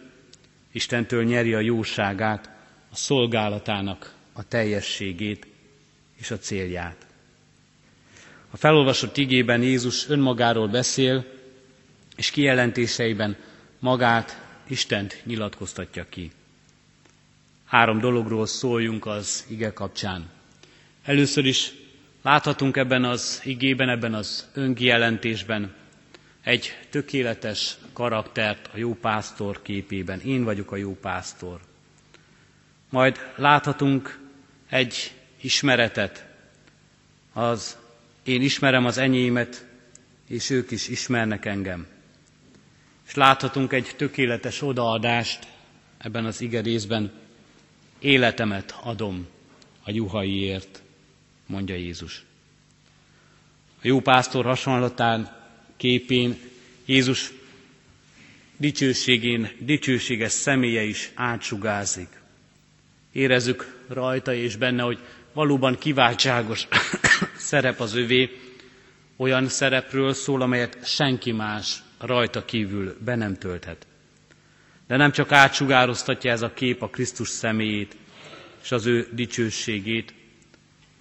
Istentől 0.72 1.24
nyeri 1.24 1.54
a 1.54 1.60
jóságát, 1.60 2.50
a 2.90 2.96
szolgálatának 2.96 4.14
a 4.32 4.48
teljességét 4.48 5.46
és 6.16 6.30
a 6.30 6.38
célját. 6.38 7.06
A 8.50 8.56
felolvasott 8.56 9.16
igében 9.16 9.62
Jézus 9.62 10.08
önmagáról 10.08 10.68
beszél, 10.68 11.24
és 12.16 12.30
kijelentéseiben 12.30 13.36
magát, 13.78 14.46
Istent 14.66 15.22
nyilatkoztatja 15.24 16.06
ki. 16.08 16.30
Három 17.64 17.98
dologról 17.98 18.46
szóljunk 18.46 19.06
az 19.06 19.46
ige 19.48 19.72
kapcsán. 19.72 20.30
Először 21.04 21.44
is 21.44 21.72
láthatunk 22.22 22.76
ebben 22.76 23.04
az 23.04 23.40
igében, 23.44 23.88
ebben 23.88 24.14
az 24.14 24.48
önkijelentésben 24.54 25.74
egy 26.42 26.78
tökéletes 26.90 27.76
karaktert 27.92 28.70
a 28.72 28.76
jó 28.76 28.94
pásztor 28.94 29.62
képében. 29.62 30.20
Én 30.20 30.44
vagyok 30.44 30.72
a 30.72 30.76
jó 30.76 30.96
pásztor. 30.96 31.60
Majd 32.90 33.16
láthatunk 33.36 34.18
egy 34.68 35.12
ismeretet, 35.40 36.26
az 37.32 37.76
én 38.22 38.42
ismerem 38.42 38.84
az 38.84 38.98
enyémet, 38.98 39.66
és 40.28 40.50
ők 40.50 40.70
is 40.70 40.88
ismernek 40.88 41.44
engem. 41.44 41.86
És 43.06 43.14
láthatunk 43.14 43.72
egy 43.72 43.94
tökéletes 43.96 44.62
odaadást 44.62 45.46
ebben 45.98 46.24
az 46.24 46.40
ige 46.40 46.60
részben, 46.60 47.12
életemet 47.98 48.78
adom 48.82 49.26
a 49.84 49.90
juhaiért, 49.90 50.82
mondja 51.48 51.74
Jézus. 51.74 52.24
A 53.76 53.86
jó 53.86 54.00
pásztor 54.00 54.44
hasonlatán 54.44 55.36
képén 55.76 56.38
Jézus 56.84 57.30
dicsőségén, 58.56 59.50
dicsőséges 59.58 60.32
személye 60.32 60.82
is 60.82 61.10
átsugázik. 61.14 62.08
Érezzük 63.12 63.84
rajta 63.88 64.34
és 64.34 64.56
benne, 64.56 64.82
hogy 64.82 64.98
valóban 65.32 65.78
kiváltságos 65.78 66.68
szerep 67.50 67.80
az 67.80 67.94
övé, 67.94 68.30
olyan 69.16 69.48
szerepről 69.48 70.12
szól, 70.12 70.42
amelyet 70.42 70.86
senki 70.86 71.32
más 71.32 71.82
rajta 71.98 72.44
kívül 72.44 72.96
be 73.04 73.14
nem 73.14 73.34
tölthet. 73.34 73.86
De 74.86 74.96
nem 74.96 75.12
csak 75.12 75.32
átsugároztatja 75.32 76.30
ez 76.30 76.42
a 76.42 76.52
kép 76.52 76.82
a 76.82 76.88
Krisztus 76.88 77.28
személyét, 77.28 77.96
és 78.62 78.72
az 78.72 78.86
ő 78.86 79.08
dicsőségét, 79.12 80.14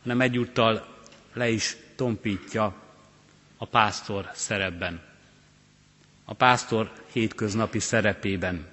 hanem 0.08 0.22
egyúttal 0.22 0.88
le 1.34 1.50
is 1.50 1.78
tompítja 1.96 2.74
a 3.58 3.65
pásztor 3.65 4.30
szerepben. 4.34 5.02
A 6.26 6.34
pásztor 6.34 6.91
hétköznapi 7.12 7.80
szerepében. 7.80 8.67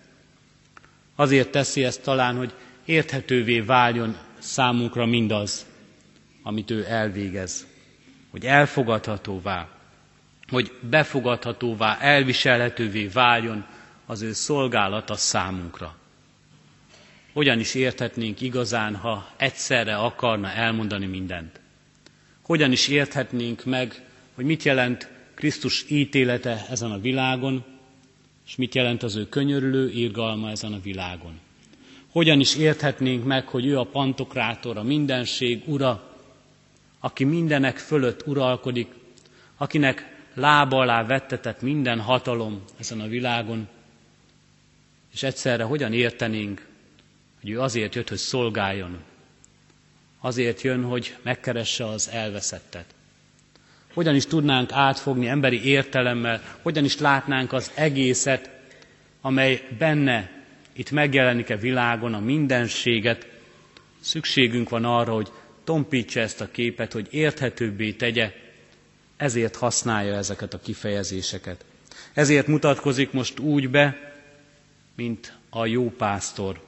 Azért 1.15 1.51
teszi 1.51 1.85
ezt 1.85 2.03
talán, 2.03 2.37
hogy 2.37 2.55
érthetővé 2.85 3.61
váljon 3.61 4.17
számunkra 4.39 5.07
mindaz, 5.07 5.67
amit 6.43 6.71
ő 6.71 6.85
elvégez, 6.89 7.67
hogy 8.31 8.45
elfogadhatóvá, 8.47 9.69
hogy 10.49 10.73
befogadhatóvá, 10.81 11.99
elviselhetővé 11.99 13.07
váljon 13.07 13.67
az 14.07 14.23
ő 14.23 14.33
szolgálata 14.33 15.15
számunkra. 15.17 15.97
Hogyan 17.35 17.59
is 17.61 17.75
érthetnénk 17.75 18.41
igazán, 18.41 18.97
ha 18.97 19.31
egyszerre 19.37 19.97
akarna 19.97 20.51
elmondani 20.51 21.07
mindent? 21.07 21.61
Hogyan 22.43 22.73
is 22.73 22.89
érthetnénk 22.89 23.65
meg, 23.65 24.03
hogy 24.35 24.45
mit 24.45 24.63
jelent 24.63 25.09
Krisztus 25.35 25.85
ítélete 25.89 26.67
ezen 26.71 26.91
a 26.91 26.99
világon, 26.99 27.65
és 28.47 28.57
mit 28.57 28.75
jelent 28.75 29.03
az 29.03 29.17
ő 29.17 29.29
könyörülő 29.29 29.91
írgalma 29.91 30.51
ezen 30.51 30.73
a 30.73 30.81
világon? 30.81 31.41
Hogyan 32.11 32.41
is 32.41 32.57
érthetnénk 32.57 33.25
meg, 33.25 33.49
hogy 33.49 33.67
ő 33.67 33.79
a 33.79 33.85
pantokrátor, 33.85 34.77
a 34.77 34.83
mindenség 34.83 35.63
ura, 35.67 36.17
aki 37.01 37.25
mindenek 37.25 37.77
fölött 37.79 38.27
uralkodik, 38.27 38.89
akinek 39.57 40.17
lába 40.35 40.79
alá 40.81 41.05
vettetett 41.05 41.61
minden 41.61 42.01
hatalom 42.01 42.63
ezen 42.79 43.01
a 43.01 43.07
világon, 43.07 43.69
és 45.13 45.23
egyszerre 45.23 45.63
hogyan 45.65 45.93
értenénk, 45.93 46.73
hogy 47.45 47.53
ő 47.53 47.61
azért 47.61 47.95
jött, 47.95 48.09
hogy 48.09 48.19
szolgáljon, 48.19 48.99
azért 50.21 50.61
jön, 50.63 50.83
hogy 50.85 51.17
megkeresse 51.23 51.87
az 51.87 52.09
elveszettet. 52.13 52.85
Hogyan 53.95 54.15
is 54.15 54.27
tudnánk 54.27 54.73
átfogni 54.73 55.27
emberi 55.27 55.65
értelemmel, 55.65 56.43
hogyan 56.63 56.85
is 56.85 56.99
látnánk 56.99 57.53
az 57.53 57.71
egészet, 57.75 58.51
amely 59.21 59.69
benne 59.79 60.31
itt 60.73 60.91
megjelenik 60.91 61.51
a 61.51 61.57
világon, 61.57 62.15
a 62.15 62.19
mindenséget, 62.21 63.27
szükségünk 64.01 64.69
van 64.69 64.85
arra, 64.85 65.13
hogy 65.15 65.29
tompítsa 65.65 66.21
ezt 66.21 66.41
a 66.41 66.51
képet, 66.51 66.93
hogy 66.93 67.07
érthetőbbé 67.11 67.93
tegye, 67.93 68.33
ezért 69.17 69.57
használja 69.57 70.15
ezeket 70.15 70.55
a 70.55 70.61
kifejezéseket. 70.61 71.65
Ezért 72.13 72.47
mutatkozik 72.47 73.13
most 73.13 73.39
úgy 73.39 73.69
be, 73.71 74.13
mint 74.97 75.33
a 75.51 75.67
jó 75.67 75.91
pásztor. 75.91 76.61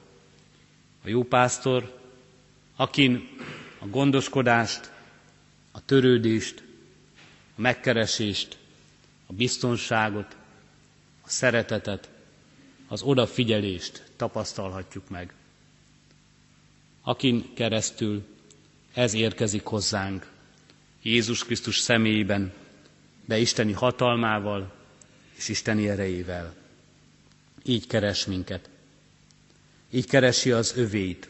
A 1.07 1.09
jó 1.09 1.23
pásztor, 1.23 1.99
akin 2.75 3.29
a 3.79 3.85
gondoskodást, 3.87 4.91
a 5.71 5.85
törődést, 5.85 6.63
a 7.55 7.61
megkeresést, 7.61 8.57
a 9.25 9.33
biztonságot, 9.33 10.35
a 11.21 11.29
szeretetet, 11.29 12.09
az 12.87 13.01
odafigyelést 13.01 14.03
tapasztalhatjuk 14.15 15.09
meg. 15.09 15.33
Akin 17.01 17.53
keresztül 17.53 18.25
ez 18.93 19.13
érkezik 19.13 19.63
hozzánk, 19.65 20.31
Jézus 21.01 21.43
Krisztus 21.45 21.77
személyében, 21.79 22.53
de 23.25 23.37
isteni 23.39 23.71
hatalmával 23.71 24.73
és 25.35 25.49
isteni 25.49 25.89
erejével. 25.89 26.55
Így 27.65 27.87
keres 27.87 28.25
minket. 28.25 28.69
Így 29.97 30.07
keresi 30.07 30.51
az 30.51 30.73
övét. 30.75 31.29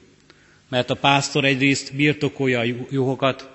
Mert 0.68 0.90
a 0.90 0.96
pásztor 0.96 1.46
egyrészt 1.46 1.96
birtokolja 1.96 2.60
a 2.60 2.64
juhokat, 2.90 3.50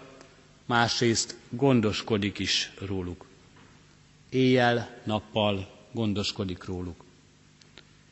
másrészt 0.67 1.37
gondoskodik 1.49 2.39
is 2.39 2.73
róluk. 2.87 3.27
Éjjel, 4.31 5.01
nappal 5.05 5.69
gondoskodik 5.91 6.65
róluk. 6.65 7.05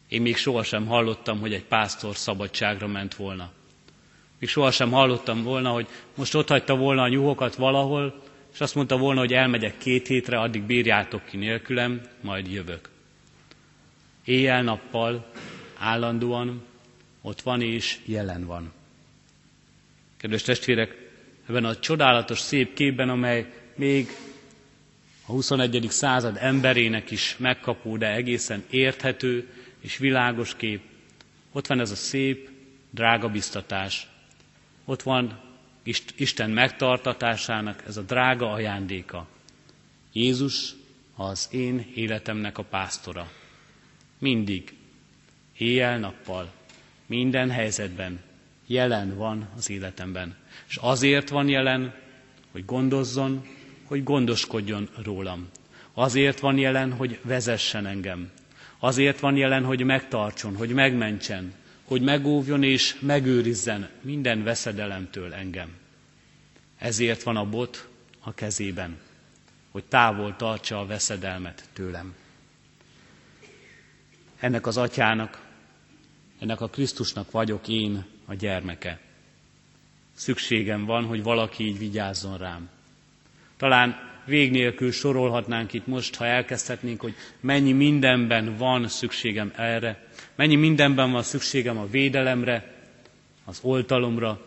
Én 0.08 0.22
még 0.22 0.36
sohasem 0.36 0.86
hallottam, 0.86 1.40
hogy 1.40 1.52
egy 1.54 1.64
pásztor 1.64 2.16
szabadságra 2.16 2.86
ment 2.86 3.14
volna. 3.14 3.52
Még 4.38 4.48
sohasem 4.48 4.90
hallottam 4.90 5.42
volna, 5.42 5.70
hogy 5.70 5.86
most 6.14 6.34
ott 6.34 6.48
hagyta 6.48 6.76
volna 6.76 7.02
a 7.02 7.08
nyugokat 7.08 7.54
valahol, 7.54 8.22
és 8.52 8.60
azt 8.60 8.74
mondta 8.74 8.96
volna, 8.98 9.20
hogy 9.20 9.32
elmegyek 9.32 9.78
két 9.78 10.06
hétre, 10.06 10.40
addig 10.40 10.62
bírjátok 10.62 11.24
ki 11.24 11.36
nélkülem, 11.36 12.00
majd 12.20 12.52
jövök. 12.52 12.88
Éjjel-nappal, 14.24 15.30
állandóan 15.78 16.68
ott 17.20 17.40
van 17.40 17.62
és 17.62 17.98
jelen 18.04 18.46
van. 18.46 18.72
Kedves 20.16 20.42
testvérek, 20.42 21.10
ebben 21.48 21.64
a 21.64 21.78
csodálatos 21.78 22.38
szép 22.38 22.74
képben, 22.74 23.08
amely 23.08 23.52
még 23.76 24.08
a 25.26 25.32
21. 25.32 25.86
század 25.88 26.36
emberének 26.40 27.10
is 27.10 27.36
megkapó, 27.38 27.96
de 27.96 28.14
egészen 28.14 28.64
érthető 28.70 29.48
és 29.80 29.96
világos 29.96 30.56
kép, 30.56 30.80
ott 31.52 31.66
van 31.66 31.80
ez 31.80 31.90
a 31.90 31.96
szép, 31.96 32.50
drága 32.90 33.28
biztatás, 33.28 34.08
ott 34.84 35.02
van 35.02 35.40
Isten 36.16 36.50
megtartatásának 36.50 37.82
ez 37.86 37.96
a 37.96 38.02
drága 38.02 38.50
ajándéka. 38.50 39.26
Jézus 40.12 40.74
az 41.16 41.48
én 41.52 41.90
életemnek 41.94 42.58
a 42.58 42.62
pásztora. 42.62 43.30
Mindig, 44.18 44.74
éjjel-nappal, 45.56 46.52
minden 47.10 47.50
helyzetben 47.50 48.20
jelen 48.66 49.16
van 49.16 49.48
az 49.56 49.70
életemben. 49.70 50.36
És 50.68 50.76
azért 50.76 51.28
van 51.28 51.48
jelen, 51.48 51.94
hogy 52.52 52.64
gondozzon, 52.64 53.46
hogy 53.84 54.04
gondoskodjon 54.04 54.88
rólam. 55.02 55.48
Azért 55.94 56.40
van 56.40 56.58
jelen, 56.58 56.92
hogy 56.92 57.18
vezessen 57.22 57.86
engem. 57.86 58.30
Azért 58.78 59.20
van 59.20 59.36
jelen, 59.36 59.64
hogy 59.64 59.82
megtartson, 59.82 60.56
hogy 60.56 60.70
megmentsen, 60.70 61.54
hogy 61.84 62.02
megóvjon 62.02 62.62
és 62.62 62.98
megőrizzen 63.00 63.88
minden 64.00 64.42
veszedelemtől 64.42 65.32
engem. 65.32 65.68
Ezért 66.78 67.22
van 67.22 67.36
a 67.36 67.44
bot 67.44 67.88
a 68.20 68.34
kezében, 68.34 68.98
hogy 69.70 69.84
távol 69.84 70.36
tartsa 70.36 70.80
a 70.80 70.86
veszedelmet 70.86 71.64
tőlem. 71.72 72.14
Ennek 74.40 74.66
az 74.66 74.76
atyának, 74.76 75.48
ennek 76.40 76.60
a 76.60 76.68
Krisztusnak 76.68 77.30
vagyok 77.30 77.68
én 77.68 78.04
a 78.26 78.34
gyermeke. 78.34 78.98
Szükségem 80.14 80.84
van, 80.84 81.04
hogy 81.04 81.22
valaki 81.22 81.64
így 81.66 81.78
vigyázzon 81.78 82.38
rám. 82.38 82.68
Talán 83.56 83.96
vég 84.24 84.50
nélkül 84.50 84.92
sorolhatnánk 84.92 85.72
itt 85.72 85.86
most, 85.86 86.14
ha 86.14 86.26
elkezdhetnénk, 86.26 87.00
hogy 87.00 87.14
mennyi 87.40 87.72
mindenben 87.72 88.56
van 88.56 88.88
szükségem 88.88 89.52
erre, 89.56 90.08
mennyi 90.34 90.56
mindenben 90.56 91.10
van 91.10 91.22
szükségem 91.22 91.78
a 91.78 91.86
védelemre, 91.86 92.74
az 93.44 93.58
oltalomra, 93.62 94.40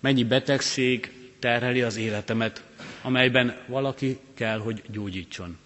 mennyi 0.00 0.24
betegség 0.24 1.12
terheli 1.38 1.82
az 1.82 1.96
életemet, 1.96 2.64
amelyben 3.02 3.56
valaki 3.66 4.18
kell, 4.34 4.58
hogy 4.58 4.82
gyógyítson. 4.90 5.58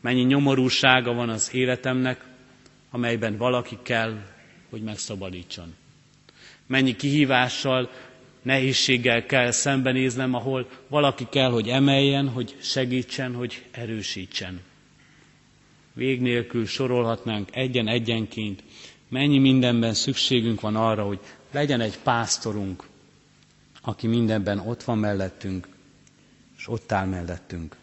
Mennyi 0.00 0.22
nyomorúsága 0.22 1.12
van 1.12 1.28
az 1.28 1.54
életemnek, 1.54 2.24
amelyben 2.90 3.36
valaki 3.36 3.78
kell, 3.82 4.16
hogy 4.74 4.82
megszabadítson. 4.82 5.74
Mennyi 6.66 6.96
kihívással, 6.96 7.90
nehézséggel 8.42 9.26
kell 9.26 9.50
szembenéznem, 9.50 10.34
ahol 10.34 10.68
valaki 10.88 11.26
kell, 11.30 11.50
hogy 11.50 11.68
emeljen, 11.68 12.28
hogy 12.28 12.56
segítsen, 12.60 13.34
hogy 13.34 13.64
erősítsen. 13.70 14.60
Vég 15.92 16.20
nélkül 16.20 16.66
sorolhatnánk 16.66 17.48
egyen-egyenként, 17.56 18.62
mennyi 19.08 19.38
mindenben 19.38 19.94
szükségünk 19.94 20.60
van 20.60 20.76
arra, 20.76 21.04
hogy 21.06 21.18
legyen 21.50 21.80
egy 21.80 21.98
pásztorunk, 21.98 22.84
aki 23.82 24.06
mindenben 24.06 24.58
ott 24.58 24.82
van 24.82 24.98
mellettünk, 24.98 25.68
és 26.58 26.68
ott 26.68 26.92
áll 26.92 27.06
mellettünk. 27.06 27.76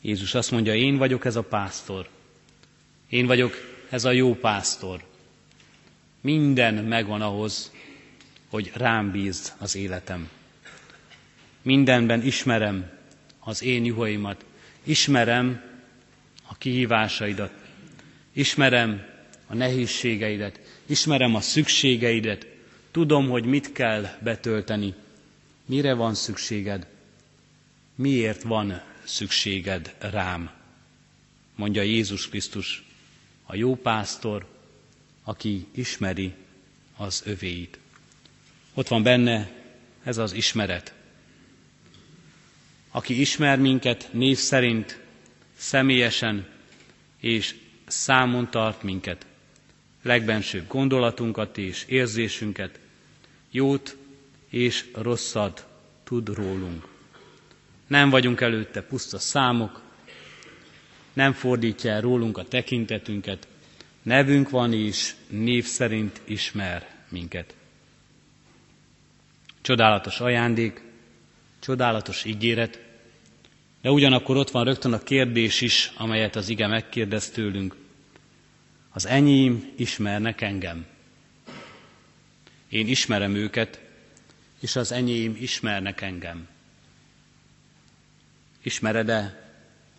Jézus 0.00 0.34
azt 0.34 0.50
mondja, 0.50 0.74
én 0.74 0.96
vagyok 0.96 1.24
ez 1.24 1.36
a 1.36 1.42
pásztor. 1.42 2.08
Én 3.08 3.26
vagyok 3.26 3.54
ez 3.90 4.04
a 4.04 4.10
jó 4.10 4.34
pásztor. 4.34 5.10
Minden 6.22 6.74
megvan 6.74 7.22
ahhoz, 7.22 7.72
hogy 8.48 8.70
rám 8.74 9.10
bízd 9.10 9.52
az 9.58 9.74
életem. 9.76 10.28
Mindenben 11.62 12.22
ismerem 12.22 12.90
az 13.38 13.62
én 13.62 13.84
juhaimat, 13.84 14.44
ismerem 14.84 15.62
a 16.48 16.56
kihívásaidat, 16.56 17.52
ismerem 18.32 19.06
a 19.46 19.54
nehézségeidet, 19.54 20.60
ismerem 20.86 21.34
a 21.34 21.40
szükségeidet, 21.40 22.46
tudom, 22.90 23.28
hogy 23.28 23.44
mit 23.44 23.72
kell 23.72 24.06
betölteni, 24.22 24.94
mire 25.66 25.94
van 25.94 26.14
szükséged, 26.14 26.86
miért 27.94 28.42
van 28.42 28.82
szükséged 29.04 29.94
rám, 29.98 30.50
mondja 31.54 31.82
Jézus 31.82 32.28
Krisztus, 32.28 32.84
a 33.46 33.54
jó 33.56 33.76
pásztor, 33.76 34.46
aki 35.24 35.66
ismeri 35.72 36.32
az 36.96 37.22
övéit. 37.24 37.78
Ott 38.74 38.88
van 38.88 39.02
benne 39.02 39.50
ez 40.04 40.18
az 40.18 40.32
ismeret. 40.32 40.94
Aki 42.90 43.20
ismer 43.20 43.58
minket 43.58 44.08
név 44.12 44.38
szerint, 44.38 45.00
személyesen 45.56 46.46
és 47.20 47.54
számon 47.86 48.50
tart 48.50 48.82
minket, 48.82 49.26
legbensőbb 50.02 50.66
gondolatunkat 50.68 51.58
és 51.58 51.84
érzésünket, 51.88 52.78
jót 53.50 53.96
és 54.48 54.84
rosszat 54.94 55.66
tud 56.04 56.28
rólunk. 56.28 56.88
Nem 57.86 58.10
vagyunk 58.10 58.40
előtte 58.40 58.82
puszta 58.82 59.18
számok, 59.18 59.80
nem 61.12 61.32
fordítja 61.32 61.90
el 61.92 62.00
rólunk 62.00 62.38
a 62.38 62.44
tekintetünket, 62.44 63.46
nevünk 64.02 64.50
van 64.50 64.72
és 64.72 65.14
név 65.28 65.64
szerint 65.64 66.20
ismer 66.24 66.88
minket. 67.08 67.54
Csodálatos 69.60 70.20
ajándék, 70.20 70.82
csodálatos 71.60 72.24
ígéret, 72.24 72.80
de 73.82 73.90
ugyanakkor 73.90 74.36
ott 74.36 74.50
van 74.50 74.64
rögtön 74.64 74.92
a 74.92 75.02
kérdés 75.02 75.60
is, 75.60 75.92
amelyet 75.96 76.36
az 76.36 76.48
ige 76.48 76.66
megkérdez 76.66 77.30
tőlünk. 77.30 77.76
Az 78.90 79.06
enyém 79.06 79.72
ismernek 79.76 80.40
engem. 80.40 80.86
Én 82.68 82.88
ismerem 82.88 83.34
őket, 83.34 83.80
és 84.60 84.76
az 84.76 84.92
enyém 84.92 85.36
ismernek 85.40 86.00
engem. 86.00 86.48
Ismered-e, 88.62 89.50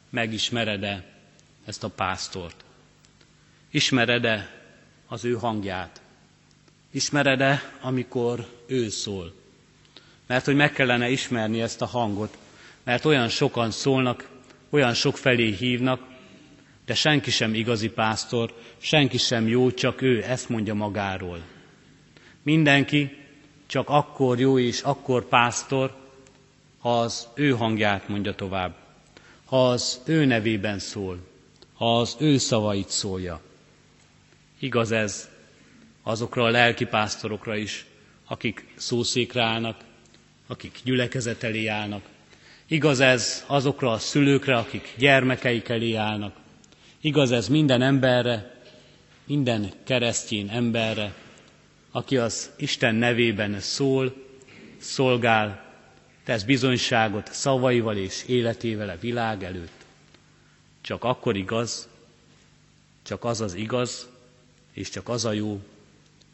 megismered-e 0.10 1.06
ezt 1.66 1.84
a 1.84 1.90
pásztort? 1.90 2.64
Ismered-e 3.76 4.50
az 5.08 5.26
ő 5.26 5.34
hangját? 5.34 6.02
Ismered-e, 6.92 7.62
amikor 7.82 8.48
ő 8.68 8.90
szól? 8.90 9.34
Mert 10.28 10.46
hogy 10.46 10.56
meg 10.56 10.72
kellene 10.72 11.10
ismerni 11.10 11.62
ezt 11.62 11.82
a 11.82 11.86
hangot, 11.86 12.38
mert 12.84 13.06
olyan 13.06 13.30
sokan 13.30 13.72
szólnak, 13.72 14.30
olyan 14.70 14.94
sok 14.94 15.18
felé 15.18 15.52
hívnak, 15.52 16.02
de 16.86 16.94
senki 16.94 17.32
sem 17.32 17.54
igazi 17.54 17.90
pásztor, 17.90 18.54
senki 18.78 19.18
sem 19.18 19.48
jó, 19.48 19.72
csak 19.72 20.02
ő 20.02 20.24
ezt 20.24 20.50
mondja 20.50 20.74
magáról. 20.74 21.42
Mindenki 22.44 23.18
csak 23.66 23.90
akkor 23.90 24.40
jó 24.40 24.60
és 24.60 24.82
akkor 24.82 25.28
pásztor, 25.28 25.96
ha 26.80 27.00
az 27.00 27.28
ő 27.34 27.50
hangját 27.52 28.08
mondja 28.08 28.36
tovább, 28.36 28.76
ha 29.46 29.70
az 29.70 30.02
ő 30.06 30.26
nevében 30.26 30.80
szól, 30.80 31.18
ha 31.74 32.00
az 32.00 32.16
ő 32.20 32.38
szavait 32.38 32.90
szólja. 32.90 33.42
Igaz 34.64 34.92
ez 34.92 35.30
azokra 36.04 36.44
a 36.44 36.50
lelki 36.50 36.86
pásztorokra 36.86 37.56
is, 37.56 37.86
akik 38.26 38.66
szószékre 38.76 39.44
állnak, 39.44 39.78
akik 40.48 40.80
gyülekezet 40.84 41.44
elé 41.44 41.68
állnak. 41.68 42.04
Igaz 42.68 43.00
ez 43.00 43.44
azokra 43.48 43.92
a 43.92 43.98
szülőkre, 43.98 44.56
akik 44.56 44.94
gyermekeik 44.98 45.70
elé 45.70 45.94
állnak. 45.94 46.36
Igaz 47.02 47.32
ez 47.32 47.48
minden 47.48 47.82
emberre, 47.82 48.62
minden 49.26 49.72
keresztény 49.84 50.50
emberre, 50.50 51.14
aki 51.92 52.18
az 52.18 52.52
Isten 52.58 52.96
nevében 52.96 53.60
szól, 53.60 54.14
szolgál, 54.78 55.74
tesz 56.24 56.44
bizonyságot 56.44 57.34
szavaival 57.34 57.98
és 57.98 58.24
életével 58.28 58.90
a 58.90 58.98
világ 59.00 59.44
előtt. 59.44 59.86
Csak 60.82 61.04
akkor 61.04 61.36
igaz, 61.36 61.88
csak 63.04 63.24
az 63.24 63.42
az 63.42 63.54
igaz, 63.54 64.12
és 64.74 64.90
csak 64.90 65.10
az 65.10 65.26
a 65.26 65.32
jó, 65.32 65.62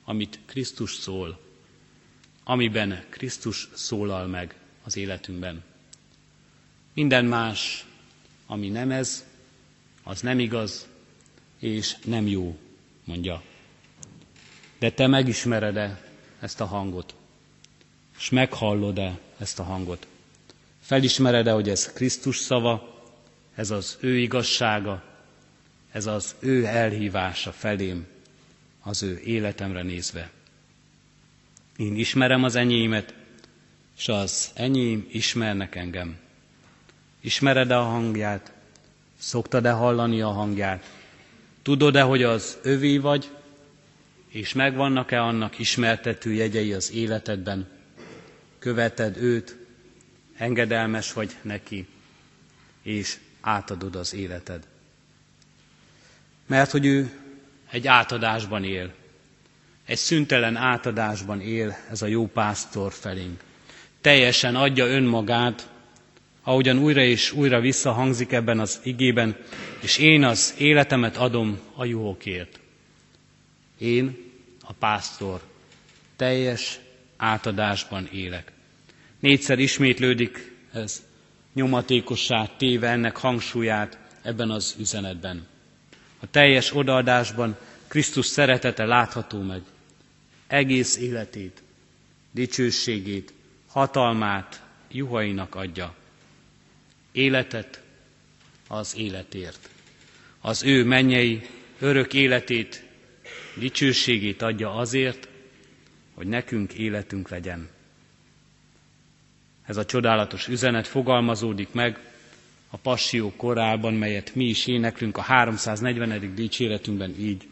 amit 0.04 0.40
Krisztus 0.46 0.94
szól, 0.96 1.40
amiben 2.44 3.06
Krisztus 3.10 3.70
szólal 3.74 4.28
meg 4.28 4.56
az 4.84 4.98
életünkben. 4.98 5.64
Minden 6.94 7.26
más, 7.26 7.86
ami 8.46 8.70
nem 8.70 8.92
ez, 8.92 9.26
az 10.04 10.22
nem 10.22 10.40
igaz, 10.40 10.88
és 11.60 11.96
nem 12.06 12.28
jó, 12.28 12.58
mondja. 13.04 13.44
De 14.80 14.92
te 14.92 15.08
megismered-e 15.08 16.02
ezt 16.40 16.62
a 16.62 16.66
hangot? 16.66 17.16
És 18.18 18.30
meghallod-e 18.30 19.20
ezt 19.38 19.60
a 19.60 19.64
hangot? 19.64 20.08
Felismered-e, 20.82 21.52
hogy 21.52 21.70
ez 21.70 21.94
Krisztus 21.94 22.38
szava, 22.38 23.04
ez 23.56 23.72
az 23.72 23.98
ő 24.00 24.18
igazsága, 24.18 25.04
ez 25.92 26.06
az 26.06 26.36
ő 26.40 26.66
elhívása 26.66 27.52
felém, 27.52 28.08
az 28.90 29.04
ő 29.04 29.20
életemre 29.26 29.84
nézve. 29.84 30.30
Én 31.78 31.96
ismerem 31.96 32.44
az 32.44 32.56
enyémet, 32.56 33.14
és 33.98 34.08
az 34.08 34.52
enyém 34.54 35.08
ismernek 35.12 35.76
engem. 35.76 36.18
Ismered-e 37.20 37.78
a 37.78 37.84
hangját? 37.84 38.52
Szoktad-e 39.18 39.72
hallani 39.72 40.22
a 40.22 40.30
hangját? 40.30 40.94
Tudod-e, 41.62 42.02
hogy 42.02 42.24
az 42.24 42.58
övé 42.62 42.98
vagy, 42.98 43.30
és 44.28 44.54
megvannak-e 44.54 45.22
annak 45.22 45.60
ismertető 45.60 46.34
jegyei 46.34 46.74
az 46.74 46.92
életedben? 46.92 47.68
Követed 48.60 49.18
őt, 49.18 49.58
engedelmes 50.38 51.14
vagy 51.14 51.36
neki, 51.42 51.88
és 52.82 53.18
átadod 53.42 53.96
az 53.96 54.14
életed. 54.14 54.68
Mert 56.46 56.72
hogy 56.72 56.86
ő 56.86 57.29
egy 57.72 57.88
átadásban 57.88 58.64
él, 58.64 58.94
egy 59.86 59.98
szüntelen 59.98 60.56
átadásban 60.56 61.42
él 61.42 61.78
ez 61.92 62.02
a 62.02 62.08
jó 62.08 62.28
pásztor 62.28 62.94
felénk. 62.94 63.40
Teljesen 64.02 64.56
adja 64.56 64.86
önmagát, 64.86 65.70
ahogyan 66.44 66.78
újra 66.78 67.02
és 67.02 67.32
újra 67.32 67.60
visszahangzik 67.60 68.32
ebben 68.32 68.60
az 68.60 68.80
igében, 68.84 69.36
és 69.82 69.98
én 69.98 70.24
az 70.24 70.54
életemet 70.58 71.18
adom 71.18 71.60
a 71.76 71.86
juhokért. 71.86 72.60
Én, 73.78 74.18
a 74.64 74.74
pásztor, 74.74 75.42
teljes 76.16 76.80
átadásban 77.18 78.08
élek. 78.12 78.52
Négyszer 79.20 79.60
ismétlődik 79.60 80.52
ez 80.74 81.04
nyomatékossá 81.54 82.50
téve 82.58 82.88
ennek 82.90 83.18
hangsúlyát 83.18 83.98
ebben 84.22 84.50
az 84.52 84.76
üzenetben. 84.80 85.48
A 86.20 86.30
teljes 86.30 86.76
odaadásban 86.76 87.58
Krisztus 87.88 88.26
szeretete 88.26 88.86
látható 88.86 89.42
meg. 89.42 89.62
Egész 90.48 90.98
életét, 90.98 91.62
dicsőségét, 92.32 93.34
hatalmát 93.68 94.64
juhainak 94.92 95.56
adja. 95.56 95.96
Életet 97.12 97.82
az 98.68 98.96
életért. 98.98 99.70
Az 100.42 100.64
ő 100.64 100.84
mennyei 100.86 101.48
örök 101.80 102.14
életét, 102.14 102.84
dicsőségét 103.56 104.42
adja 104.42 104.76
azért, 104.76 105.28
hogy 106.14 106.28
nekünk 106.28 106.74
életünk 106.74 107.30
legyen. 107.30 107.70
Ez 109.66 109.78
a 109.78 109.86
csodálatos 109.86 110.48
üzenet 110.48 110.88
fogalmazódik 110.88 111.72
meg 111.72 112.09
a 112.70 112.78
passió 112.78 113.32
korában, 113.36 113.94
melyet 113.94 114.36
mi 114.36 114.44
is 114.46 114.68
éneklünk 114.68 115.18
a 115.18 115.22
340. 115.22 116.36
dicséretünkben 116.36 117.16
így. 117.20 117.48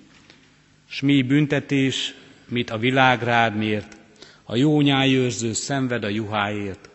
S 0.88 1.01
mi 1.01 1.22
büntetés, 1.22 2.13
mit 2.47 2.70
a 2.70 2.78
világ 2.78 3.22
rád 3.24 3.55
mért, 3.55 3.97
a 4.43 4.55
jó 4.55 4.82
nyájőrző 4.82 5.53
szenved 5.53 6.03
a 6.03 6.07
juháért, 6.07 6.89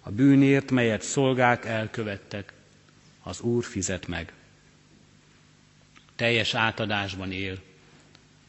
a 0.00 0.10
bűnért, 0.10 0.70
melyet 0.70 1.02
szolgák 1.02 1.64
elkövettek, 1.64 2.52
az 3.22 3.40
Úr 3.40 3.64
fizet 3.64 4.06
meg. 4.06 4.32
Teljes 6.16 6.54
átadásban 6.54 7.32
él, 7.32 7.58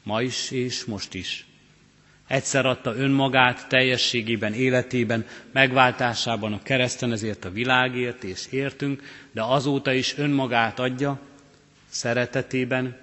ma 0.04 0.22
is 0.22 0.52
és 0.52 0.86
most 0.86 1.14
is. 1.14 1.46
Egyszer 2.30 2.66
adta 2.66 2.96
önmagát 2.96 3.68
teljességében, 3.68 4.54
életében, 4.54 5.26
megváltásában 5.52 6.54
a 6.54 6.62
kereszten 6.64 7.12
ezért 7.12 7.46
a 7.46 7.52
világért 7.52 8.24
és 8.24 8.48
értünk, 8.52 9.04
de 9.32 9.42
azóta 9.44 9.94
is 9.94 10.18
önmagát 10.18 10.80
adja, 10.80 11.20
szeretetében, 11.90 12.98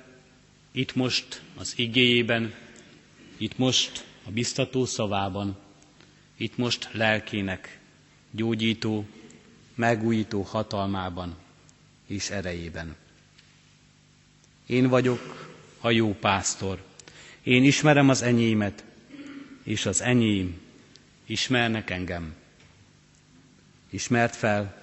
itt 0.73 0.95
most 0.95 1.43
az 1.57 1.73
igéjében, 1.77 2.55
itt 3.37 3.59
most 3.59 4.05
a 4.27 4.31
biztató 4.31 4.85
szavában, 4.85 5.57
itt 6.37 6.57
most 6.57 6.89
lelkének 6.93 7.79
gyógyító, 8.31 9.07
megújító 9.75 10.43
hatalmában 10.43 11.37
és 12.07 12.31
erejében. 12.31 12.97
Én 14.67 14.89
vagyok 14.89 15.51
a 15.81 15.91
jó 15.91 16.15
pásztor. 16.21 16.83
Én 17.43 17.65
ismerem 17.65 18.09
az 18.09 18.23
enyémet, 18.23 18.85
és 19.67 19.87
az 19.87 20.01
enyém 20.03 20.61
ismernek 21.25 21.91
engem. 21.91 22.35
Ismert 23.91 24.37
fel, 24.37 24.83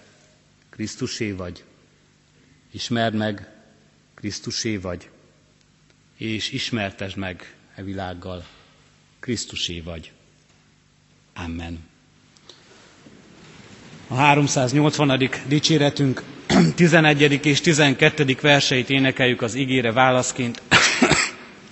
Krisztusé 0.70 1.32
vagy. 1.32 1.64
Ismerd 2.72 3.16
meg, 3.16 3.50
Krisztusé 4.14 4.78
vagy. 4.78 5.10
És 6.18 6.52
ismertesd 6.52 7.18
meg 7.18 7.56
e 7.76 7.84
világgal, 7.84 8.46
Krisztusé 9.20 9.80
vagy. 9.80 10.12
Amen. 11.34 11.80
A 14.08 14.16
380. 14.16 15.30
dicséretünk 15.48 16.24
11. 16.76 17.46
és 17.46 17.62
12. 17.62 18.38
verseit 18.42 18.90
énekeljük 18.90 19.42
az 19.42 19.56
igére 19.56 19.92
válaszként. 19.92 20.62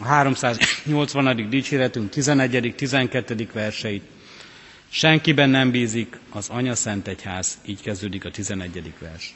A 0.02 0.06
380. 0.06 1.50
dicséretünk 1.50 2.10
11. 2.10 2.74
12. 2.76 3.50
verseit. 3.54 4.04
Senkiben 4.90 5.50
nem 5.50 5.72
bízik 5.72 6.20
az 6.30 6.50
Anya 6.50 6.76
Szent 6.76 7.08
Egyház, 7.08 7.58
így 7.66 7.82
kezdődik 7.82 8.26
a 8.26 8.32
11. 8.32 8.94
vers. 9.00 9.34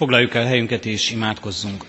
Foglaljuk 0.00 0.34
el 0.34 0.44
helyünket 0.46 0.84
és 0.86 1.10
imádkozzunk. 1.10 1.84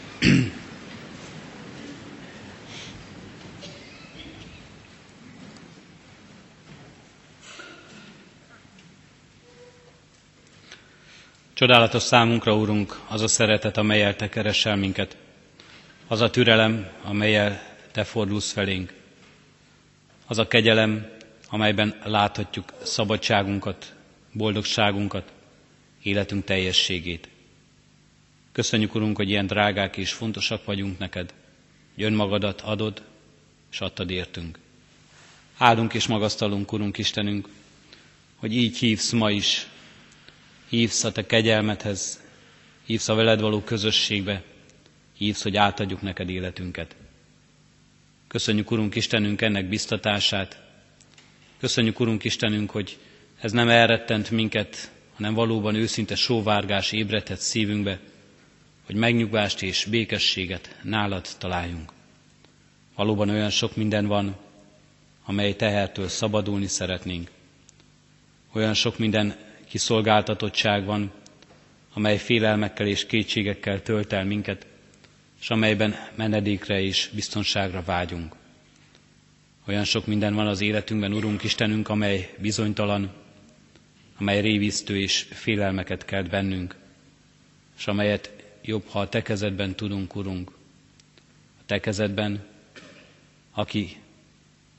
Csodálatos 11.53 12.03
számunkra, 12.03 12.55
Úrunk, 12.55 12.99
az 13.07 13.22
a 13.22 13.28
szeretet, 13.28 13.78
amelyel 13.78 14.16
Te 14.16 14.30
keresel 14.30 14.76
minket, 14.76 15.18
az 16.07 16.22
a 16.22 16.30
türelem, 16.30 16.89
amelyel 17.03 17.62
Te 17.91 18.03
fordulsz 18.03 18.51
felénk, 18.51 18.93
az 20.28 20.38
a 20.38 20.47
kegyelem, 20.47 21.09
amelyben 21.49 21.99
láthatjuk 22.03 22.74
szabadságunkat, 22.84 23.93
boldogságunkat, 24.32 25.32
életünk 26.01 26.43
teljességét. 26.43 27.30
Köszönjük, 28.52 28.95
Urunk, 28.95 29.18
hogy 29.18 29.30
ilyen 29.30 29.47
drágák 29.47 29.97
és 29.97 30.12
fontosak 30.14 30.66
vagyunk 30.66 30.97
neked, 30.97 31.34
hogy 31.95 32.04
önmagadat 32.04 32.62
adod, 32.62 33.02
és 33.72 33.82
adtad 33.82 34.10
értünk. 34.10 34.60
Áldunk 35.58 35.93
és 35.93 36.08
magasztalunk, 36.08 36.72
Urunk 36.72 36.97
Istenünk, 36.97 37.47
hogy 38.36 38.56
így 38.56 38.78
hívsz 38.78 39.12
ma 39.12 39.32
is, 39.32 39.68
hívsz 40.70 41.04
a 41.04 41.12
Te 41.12 41.26
kegyelmethez, 41.26 42.22
hívsz 42.86 43.08
a 43.08 43.14
veled 43.16 43.41
való 43.41 43.62
közösségbe, 43.62 44.43
hívsz, 45.18 45.43
hogy 45.43 45.56
átadjuk 45.58 46.02
neked 46.02 46.30
életünket. 46.30 46.95
Köszönjük, 48.28 48.72
Urunk 48.72 48.95
Istenünk, 48.95 49.41
ennek 49.41 49.70
biztatását. 49.70 50.62
Köszönjük, 51.60 51.99
Urunk 51.99 52.24
Istenünk, 52.24 52.70
hogy 52.70 52.97
ez 53.41 53.52
nem 53.52 53.70
elrettent 53.70 54.32
minket, 54.32 54.91
hanem 55.16 55.34
valóban 55.34 55.76
őszinte 55.76 56.16
sóvárgás 56.16 56.91
ébredhet 56.91 57.39
szívünkbe, 57.39 57.99
hogy 58.86 58.95
megnyugvást 58.95 59.61
és 59.61 59.86
békességet 59.89 60.79
nálad 60.84 61.27
találjunk. 61.38 61.91
Valóban 62.95 63.29
olyan 63.29 63.49
sok 63.49 63.75
minden 63.75 64.05
van, 64.07 64.36
amely 65.25 65.55
tehertől 65.55 66.07
szabadulni 66.07 66.67
szeretnénk. 66.67 67.29
Olyan 68.53 68.73
sok 68.73 68.97
minden 68.97 69.36
kiszolgáltatottság 69.69 70.86
van, 70.86 71.11
amely 71.93 72.17
félelmekkel 72.17 72.88
és 72.88 73.05
kétségekkel 73.05 73.82
tölt 73.82 74.13
el 74.13 74.25
minket, 74.25 74.65
és 75.41 75.49
amelyben 75.49 75.95
menedékre 76.15 76.82
és 76.82 77.09
biztonságra 77.13 77.84
vágyunk. 77.86 78.36
Olyan 79.67 79.84
sok 79.84 80.05
minden 80.05 80.34
van 80.34 80.47
az 80.47 80.61
életünkben, 80.61 81.13
Urunk 81.13 81.43
Istenünk, 81.43 81.89
amely 81.89 82.34
bizonytalan, 82.38 83.11
amely 84.17 84.41
révisztő 84.41 84.99
és 84.99 85.27
félelmeket 85.29 86.05
kelt 86.05 86.29
bennünk, 86.29 86.75
és 87.77 87.88
amelyet 87.88 88.40
jobb, 88.62 88.88
ha 88.88 88.99
a 88.99 89.09
te 89.09 89.22
tudunk, 89.76 90.16
Urunk. 90.16 90.51
A 91.59 91.64
te 91.66 91.80
kezedben, 91.80 92.45
aki 93.51 93.97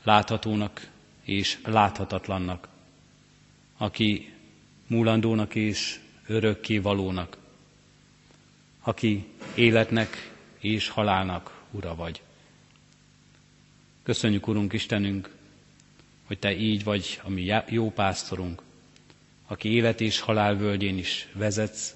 láthatónak 0.03 0.91
és 1.25 1.59
láthatatlannak, 1.65 2.69
aki 3.77 4.33
múlandónak 4.87 5.55
és 5.55 6.01
örökké 6.27 6.79
valónak, 6.79 7.37
aki 8.81 9.27
életnek 9.55 10.33
és 10.59 10.89
halálnak 10.89 11.63
ura 11.71 11.95
vagy. 11.95 12.23
Köszönjük, 14.03 14.47
Urunk 14.47 14.73
Istenünk, 14.73 15.31
hogy 16.27 16.39
Te 16.39 16.57
így 16.57 16.85
vagy 16.85 17.21
a 17.23 17.31
mi 17.31 17.53
jó 17.69 17.91
pásztorunk, 17.91 18.63
aki 19.47 19.69
élet 19.69 20.01
és 20.01 20.21
halál 20.21 20.57
völgyén 20.57 20.99
is 20.99 21.29
vezetsz, 21.33 21.95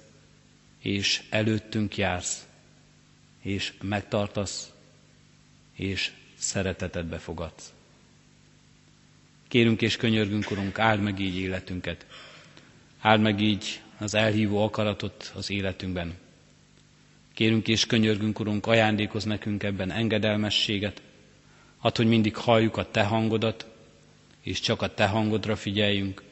és 0.87 1.21
előttünk 1.29 1.97
jársz, 1.97 2.47
és 3.41 3.73
megtartasz, 3.81 4.71
és 5.75 6.11
szeretetet 6.37 7.05
befogadsz. 7.05 7.73
Kérünk 9.47 9.81
és 9.81 9.95
könyörgünk, 9.95 10.51
Urunk, 10.51 10.79
áld 10.79 11.01
meg 11.01 11.19
így 11.19 11.35
életünket. 11.35 12.05
Áld 12.99 13.21
meg 13.21 13.41
így 13.41 13.81
az 13.97 14.13
elhívó 14.13 14.63
akaratot 14.63 15.31
az 15.35 15.49
életünkben. 15.49 16.17
Kérünk 17.33 17.67
és 17.67 17.85
könyörgünk, 17.85 18.39
Urunk, 18.39 18.65
ajándékoz 18.65 19.23
nekünk 19.23 19.63
ebben 19.63 19.91
engedelmességet, 19.91 21.01
add, 21.79 21.95
hogy 21.95 22.07
mindig 22.07 22.35
halljuk 22.35 22.77
a 22.77 22.91
Te 22.91 23.03
hangodat, 23.03 23.67
és 24.41 24.59
csak 24.59 24.81
a 24.81 24.93
Te 24.93 25.07
hangodra 25.07 25.55
figyeljünk, 25.55 26.23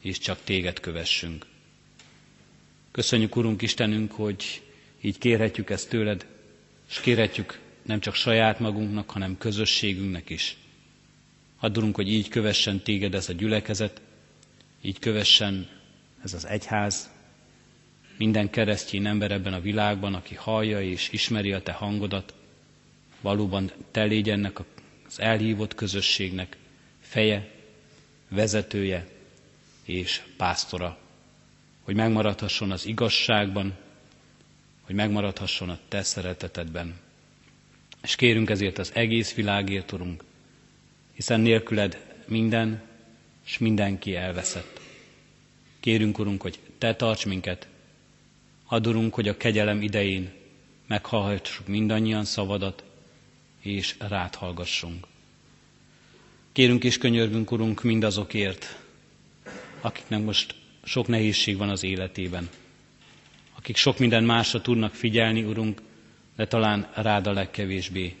és 0.00 0.18
csak 0.18 0.38
Téged 0.44 0.80
kövessünk. 0.80 1.52
Köszönjük, 2.94 3.36
Urunk 3.36 3.62
Istenünk, 3.62 4.12
hogy 4.12 4.62
így 5.00 5.18
kérhetjük 5.18 5.70
ezt 5.70 5.88
tőled, 5.88 6.26
és 6.90 7.00
kérhetjük 7.00 7.58
nem 7.82 8.00
csak 8.00 8.14
saját 8.14 8.58
magunknak, 8.60 9.10
hanem 9.10 9.38
közösségünknek 9.38 10.30
is. 10.30 10.56
Addurunk, 11.60 11.94
hogy 11.96 12.12
így 12.12 12.28
kövessen 12.28 12.80
téged 12.82 13.14
ez 13.14 13.28
a 13.28 13.32
gyülekezet, 13.32 14.00
így 14.82 14.98
kövessen 14.98 15.68
ez 16.24 16.34
az 16.34 16.46
egyház, 16.46 17.10
minden 18.16 18.50
keresztény 18.50 19.06
ember 19.06 19.30
ebben 19.30 19.52
a 19.52 19.60
világban, 19.60 20.14
aki 20.14 20.34
hallja 20.34 20.82
és 20.82 21.08
ismeri 21.12 21.52
a 21.52 21.62
te 21.62 21.72
hangodat, 21.72 22.34
valóban 23.20 23.70
te 23.90 24.02
légy 24.04 24.30
ennek 24.30 24.58
az 25.06 25.20
elhívott 25.20 25.74
közösségnek 25.74 26.56
feje, 27.00 27.50
vezetője 28.28 29.08
és 29.84 30.22
pásztora, 30.36 30.98
hogy 31.84 31.94
megmaradhasson 31.94 32.70
az 32.70 32.86
igazságban, 32.86 33.74
hogy 34.82 34.94
megmaradhasson 34.94 35.68
a 35.70 35.78
Te 35.88 36.02
szeretetedben. 36.02 36.94
És 38.02 38.16
kérünk 38.16 38.50
ezért 38.50 38.78
az 38.78 38.90
egész 38.94 39.34
világért, 39.34 39.92
Urunk, 39.92 40.24
hiszen 41.14 41.40
nélküled 41.40 42.14
minden 42.26 42.82
és 43.46 43.58
mindenki 43.58 44.14
elveszett. 44.16 44.80
Kérünk, 45.80 46.18
Urunk, 46.18 46.42
hogy 46.42 46.58
Te 46.78 46.94
tarts 46.96 47.26
minket, 47.26 47.68
add, 48.66 48.86
Urunk, 48.86 49.14
hogy 49.14 49.28
a 49.28 49.36
kegyelem 49.36 49.82
idején 49.82 50.32
meghallhassuk 50.86 51.66
mindannyian 51.66 52.24
szavadat, 52.24 52.84
és 53.60 53.94
rád 53.98 54.34
hallgassunk. 54.34 55.06
Kérünk 56.52 56.84
és 56.84 56.98
könyörgünk, 56.98 57.50
Urunk, 57.50 57.82
mindazokért, 57.82 58.78
akiknek 59.80 60.22
most 60.24 60.54
sok 60.84 61.06
nehézség 61.06 61.56
van 61.56 61.68
az 61.68 61.82
életében, 61.82 62.48
akik 63.56 63.76
sok 63.76 63.98
minden 63.98 64.24
másra 64.24 64.60
tudnak 64.60 64.94
figyelni, 64.94 65.42
Urunk, 65.44 65.82
de 66.36 66.46
talán 66.46 66.88
rád 66.94 67.26
a 67.26 67.32
legkevésbé. 67.32 68.14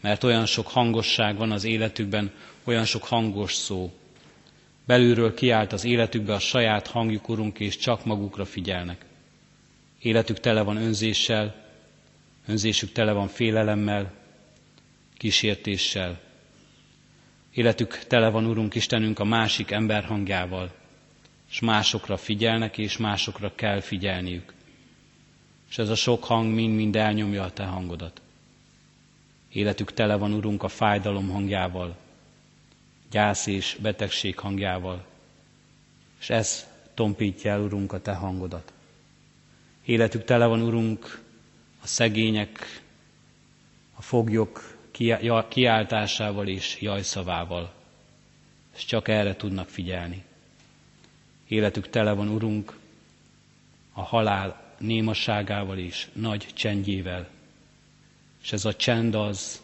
Mert 0.00 0.24
olyan 0.24 0.46
sok 0.46 0.66
hangosság 0.66 1.36
van 1.36 1.50
az 1.50 1.64
életükben, 1.64 2.32
olyan 2.64 2.84
sok 2.84 3.04
hangos 3.04 3.54
szó. 3.54 3.92
Belülről 4.86 5.34
kiált 5.34 5.72
az 5.72 5.84
életükbe 5.84 6.34
a 6.34 6.38
saját 6.38 6.86
hangjuk, 6.86 7.28
Urunk, 7.28 7.60
és 7.60 7.76
csak 7.76 8.04
magukra 8.04 8.44
figyelnek. 8.44 9.04
Életük 10.00 10.40
tele 10.40 10.62
van 10.62 10.76
önzéssel, 10.76 11.68
önzésük 12.46 12.92
tele 12.92 13.12
van 13.12 13.28
félelemmel, 13.28 14.12
kísértéssel. 15.16 16.20
Életük 17.52 17.98
tele 18.06 18.28
van, 18.28 18.46
Urunk 18.46 18.74
Istenünk, 18.74 19.18
a 19.18 19.24
másik 19.24 19.70
ember 19.70 20.04
hangjával, 20.04 20.79
és 21.50 21.60
másokra 21.60 22.16
figyelnek, 22.16 22.78
és 22.78 22.96
másokra 22.96 23.54
kell 23.54 23.80
figyelniük. 23.80 24.54
És 25.68 25.78
ez 25.78 25.88
a 25.88 25.94
sok 25.94 26.24
hang 26.24 26.54
mind-mind 26.54 26.96
elnyomja 26.96 27.42
a 27.42 27.52
Te 27.52 27.64
hangodat. 27.64 28.20
Életük 29.52 29.92
tele 29.92 30.16
van, 30.16 30.32
Urunk, 30.32 30.62
a 30.62 30.68
fájdalom 30.68 31.28
hangjával, 31.28 31.96
gyász 33.10 33.46
és 33.46 33.76
betegség 33.80 34.38
hangjával, 34.38 35.04
és 36.20 36.30
ez 36.30 36.68
tompítja 36.94 37.50
el, 37.50 37.60
Urunk, 37.60 37.92
a 37.92 38.00
Te 38.00 38.12
hangodat. 38.12 38.72
Életük 39.84 40.24
tele 40.24 40.46
van, 40.46 40.62
Urunk, 40.62 41.22
a 41.82 41.86
szegények, 41.86 42.82
a 43.94 44.02
foglyok 44.02 44.78
kiáltásával 45.48 46.48
és 46.48 46.80
jajszavával, 46.80 47.72
és 48.76 48.84
csak 48.84 49.08
erre 49.08 49.36
tudnak 49.36 49.68
figyelni. 49.68 50.24
Életük 51.50 51.88
tele 51.90 52.12
van, 52.12 52.28
Urunk, 52.28 52.76
a 53.92 54.00
halál 54.02 54.74
némasságával 54.78 55.78
és 55.78 56.08
nagy 56.12 56.46
csendjével, 56.54 57.28
és 58.42 58.52
ez 58.52 58.64
a 58.64 58.74
csend 58.76 59.14
az, 59.14 59.60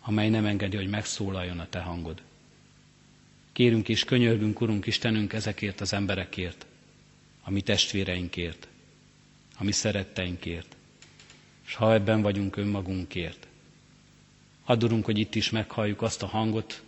amely 0.00 0.28
nem 0.28 0.46
engedi, 0.46 0.76
hogy 0.76 0.88
megszólaljon 0.88 1.58
a 1.58 1.68
Te 1.68 1.80
hangod. 1.80 2.22
Kérünk 3.52 3.88
és 3.88 4.04
könyörgünk, 4.04 4.60
Urunk 4.60 4.86
Istenünk, 4.86 5.32
ezekért 5.32 5.80
az 5.80 5.92
emberekért, 5.92 6.66
a 7.42 7.50
mi 7.50 7.60
testvéreinkért, 7.60 8.68
a 9.58 9.64
mi 9.64 9.72
szeretteinkért, 9.72 10.76
és 11.66 11.74
ha 11.74 11.92
ebben 11.92 12.22
vagyunk 12.22 12.56
önmagunkért. 12.56 13.46
Add, 14.64 15.02
hogy 15.02 15.18
itt 15.18 15.34
is 15.34 15.50
meghalljuk 15.50 16.02
azt 16.02 16.22
a 16.22 16.26
hangot, 16.26 16.82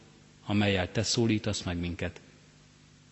amelyel 0.46 0.92
Te 0.92 1.02
szólítasz 1.02 1.62
meg 1.62 1.76
minket. 1.78 2.20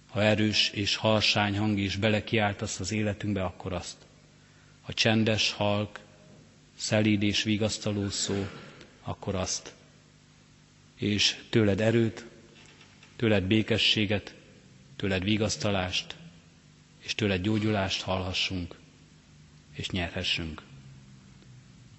Ha 0.08 0.22
erős 0.22 0.70
és 0.70 0.96
harsány 0.96 1.58
hang 1.58 1.78
is 1.78 1.96
belekiáltasz 1.96 2.80
az 2.80 2.92
életünkbe, 2.92 3.44
akkor 3.44 3.72
azt. 3.72 3.96
Ha 4.82 4.92
csendes, 4.92 5.52
halk, 5.52 6.00
szelíd 6.76 7.22
és 7.22 7.42
vigasztaló 7.42 8.08
szó, 8.08 8.46
akkor 9.02 9.34
azt. 9.34 9.74
És 10.94 11.36
tőled 11.50 11.80
erőt, 11.80 12.26
tőled 13.16 13.42
békességet, 13.44 14.34
tőled 14.96 15.22
vigasztalást, 15.22 16.16
és 16.98 17.14
tőled 17.14 17.42
gyógyulást 17.42 18.02
hallhassunk, 18.02 18.74
és 19.74 19.90
nyerhessünk. 19.90 20.62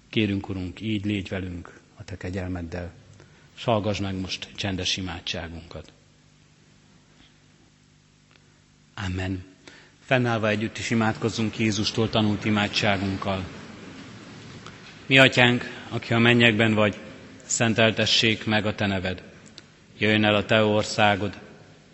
Kérünk, 0.08 0.48
Urunk, 0.48 0.80
így 0.80 1.04
légy 1.04 1.28
velünk 1.28 1.80
a 1.96 2.04
Te 2.04 2.16
kegyelmeddel, 2.16 2.92
s 3.54 3.64
hallgass 3.64 3.98
meg 3.98 4.14
most 4.14 4.48
csendes 4.54 4.96
imádságunkat. 4.96 5.92
Amen. 9.06 9.44
Fennállva 10.04 10.48
együtt 10.48 10.78
is 10.78 10.90
imádkozzunk 10.90 11.58
Jézustól 11.58 12.10
tanult 12.10 12.44
imádságunkkal. 12.44 13.44
Mi 15.06 15.18
atyánk, 15.18 15.64
aki 15.88 16.12
a 16.14 16.18
mennyekben 16.18 16.74
vagy, 16.74 16.96
szenteltessék 17.44 18.44
meg 18.44 18.66
a 18.66 18.74
te 18.74 18.86
neved. 18.86 19.22
Jöjjön 19.98 20.24
el 20.24 20.34
a 20.34 20.44
te 20.44 20.64
országod, 20.64 21.38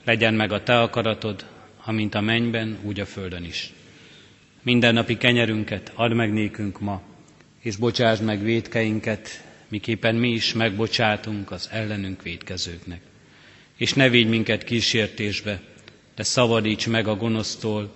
legyen 0.05 0.35
meg 0.35 0.53
a 0.53 0.63
te 0.63 0.81
akaratod, 0.81 1.47
amint 1.85 2.15
a 2.15 2.21
mennyben, 2.21 2.79
úgy 2.83 3.01
a 3.01 3.07
földön 3.07 3.45
is. 3.45 3.73
Minden 4.63 4.95
napi 4.95 5.17
kenyerünket 5.17 5.93
add 5.95 6.13
meg 6.13 6.33
nékünk 6.33 6.81
ma, 6.81 7.03
és 7.61 7.77
bocsásd 7.77 8.23
meg 8.23 8.43
védkeinket, 8.43 9.45
miképpen 9.69 10.15
mi 10.15 10.29
is 10.29 10.53
megbocsátunk 10.53 11.51
az 11.51 11.69
ellenünk 11.73 12.23
védkezőknek. 12.23 13.01
És 13.77 13.93
ne 13.93 14.09
védj 14.09 14.29
minket 14.29 14.65
kísértésbe, 14.65 15.61
de 16.17 16.23
szabadíts 16.23 16.87
meg 16.89 17.09
a 17.09 17.17
gonosztól, 17.17 17.95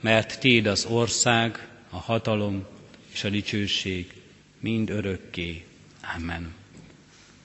mert 0.00 0.40
Téd 0.40 0.66
az 0.66 0.84
ország, 0.84 1.68
a 1.90 1.96
hatalom 1.96 2.66
és 3.12 3.24
a 3.24 3.28
dicsőség 3.28 4.12
mind 4.60 4.90
örökké. 4.90 5.64
Amen. 6.16 6.54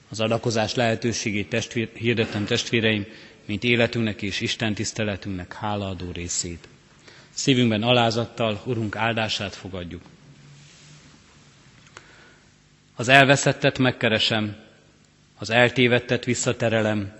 Az 0.08 0.20
adakozás 0.20 0.74
lehetőségét 0.74 1.48
testvér, 1.48 1.90
hirdetem 1.94 2.44
testvéreim, 2.44 3.06
mint 3.44 3.64
életünknek 3.64 4.22
és 4.22 4.40
Isten 4.40 4.74
tiszteletünknek 4.74 5.52
hálaadó 5.52 6.10
részét. 6.10 6.68
Szívünkben 7.30 7.82
alázattal 7.82 8.62
Urunk 8.64 8.96
áldását 8.96 9.54
fogadjuk. 9.54 10.02
Az 12.94 13.08
elveszettet 13.08 13.78
megkeresem, 13.78 14.56
az 15.38 15.50
eltévettet 15.50 16.24
visszaterelem, 16.24 17.12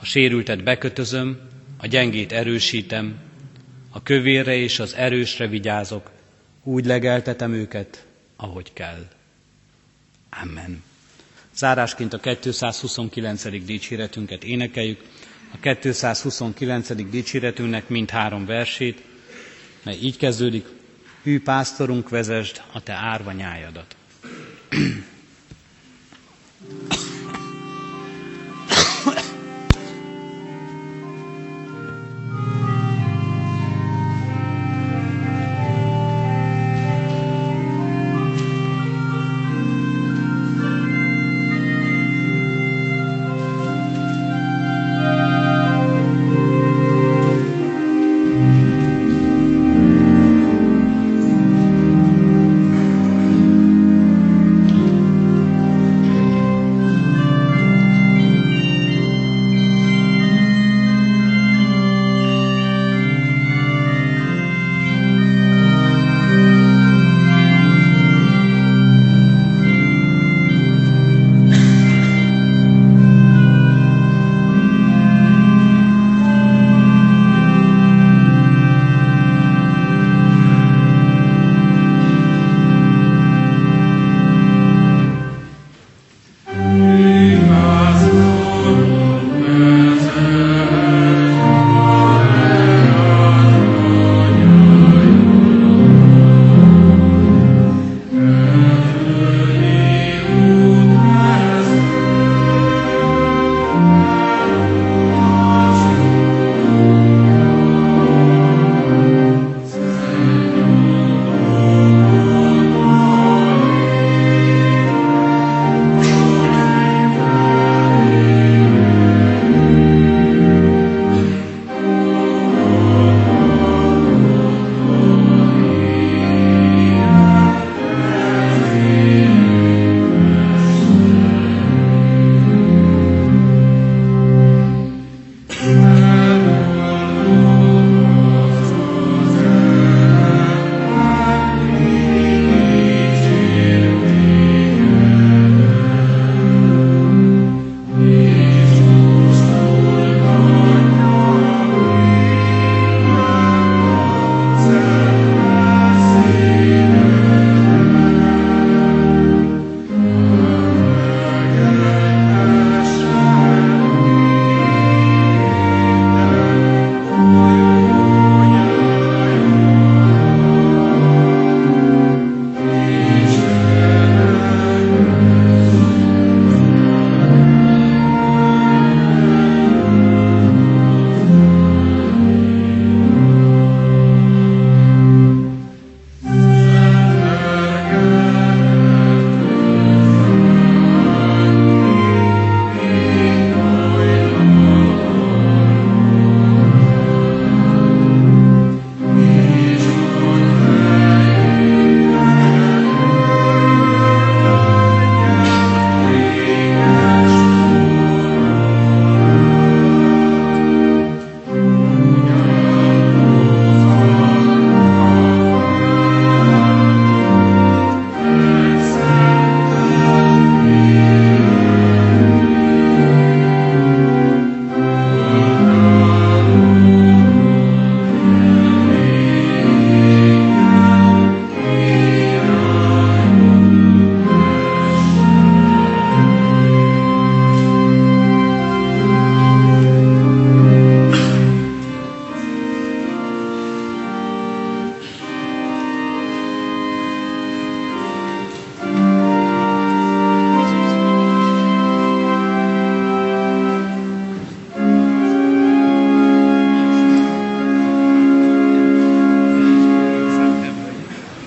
a 0.00 0.04
sérültet 0.04 0.62
bekötözöm, 0.62 1.40
a 1.80 1.86
gyengét 1.86 2.32
erősítem, 2.32 3.18
a 3.90 4.02
kövérre 4.02 4.54
és 4.56 4.78
az 4.78 4.94
erősre 4.94 5.46
vigyázok, 5.46 6.10
úgy 6.62 6.84
legeltetem 6.86 7.52
őket, 7.52 8.06
ahogy 8.36 8.72
kell. 8.72 9.06
Amen. 10.42 10.82
Zárásként 11.56 12.12
a 12.12 12.18
229. 12.20 13.64
dicséretünket 13.64 14.44
énekeljük, 14.44 15.00
a 15.52 15.74
229. 15.74 17.10
dicséretünknek 17.10 17.88
mind 17.88 18.10
három 18.10 18.46
versét, 18.46 19.02
mely 19.84 19.96
így 20.02 20.16
kezdődik, 20.16 20.66
Hű 21.22 21.40
pásztorunk, 21.40 22.08
vezesd 22.08 22.62
a 22.72 22.82
te 22.82 22.92
árva 22.92 23.32
nyájadat. 23.32 23.96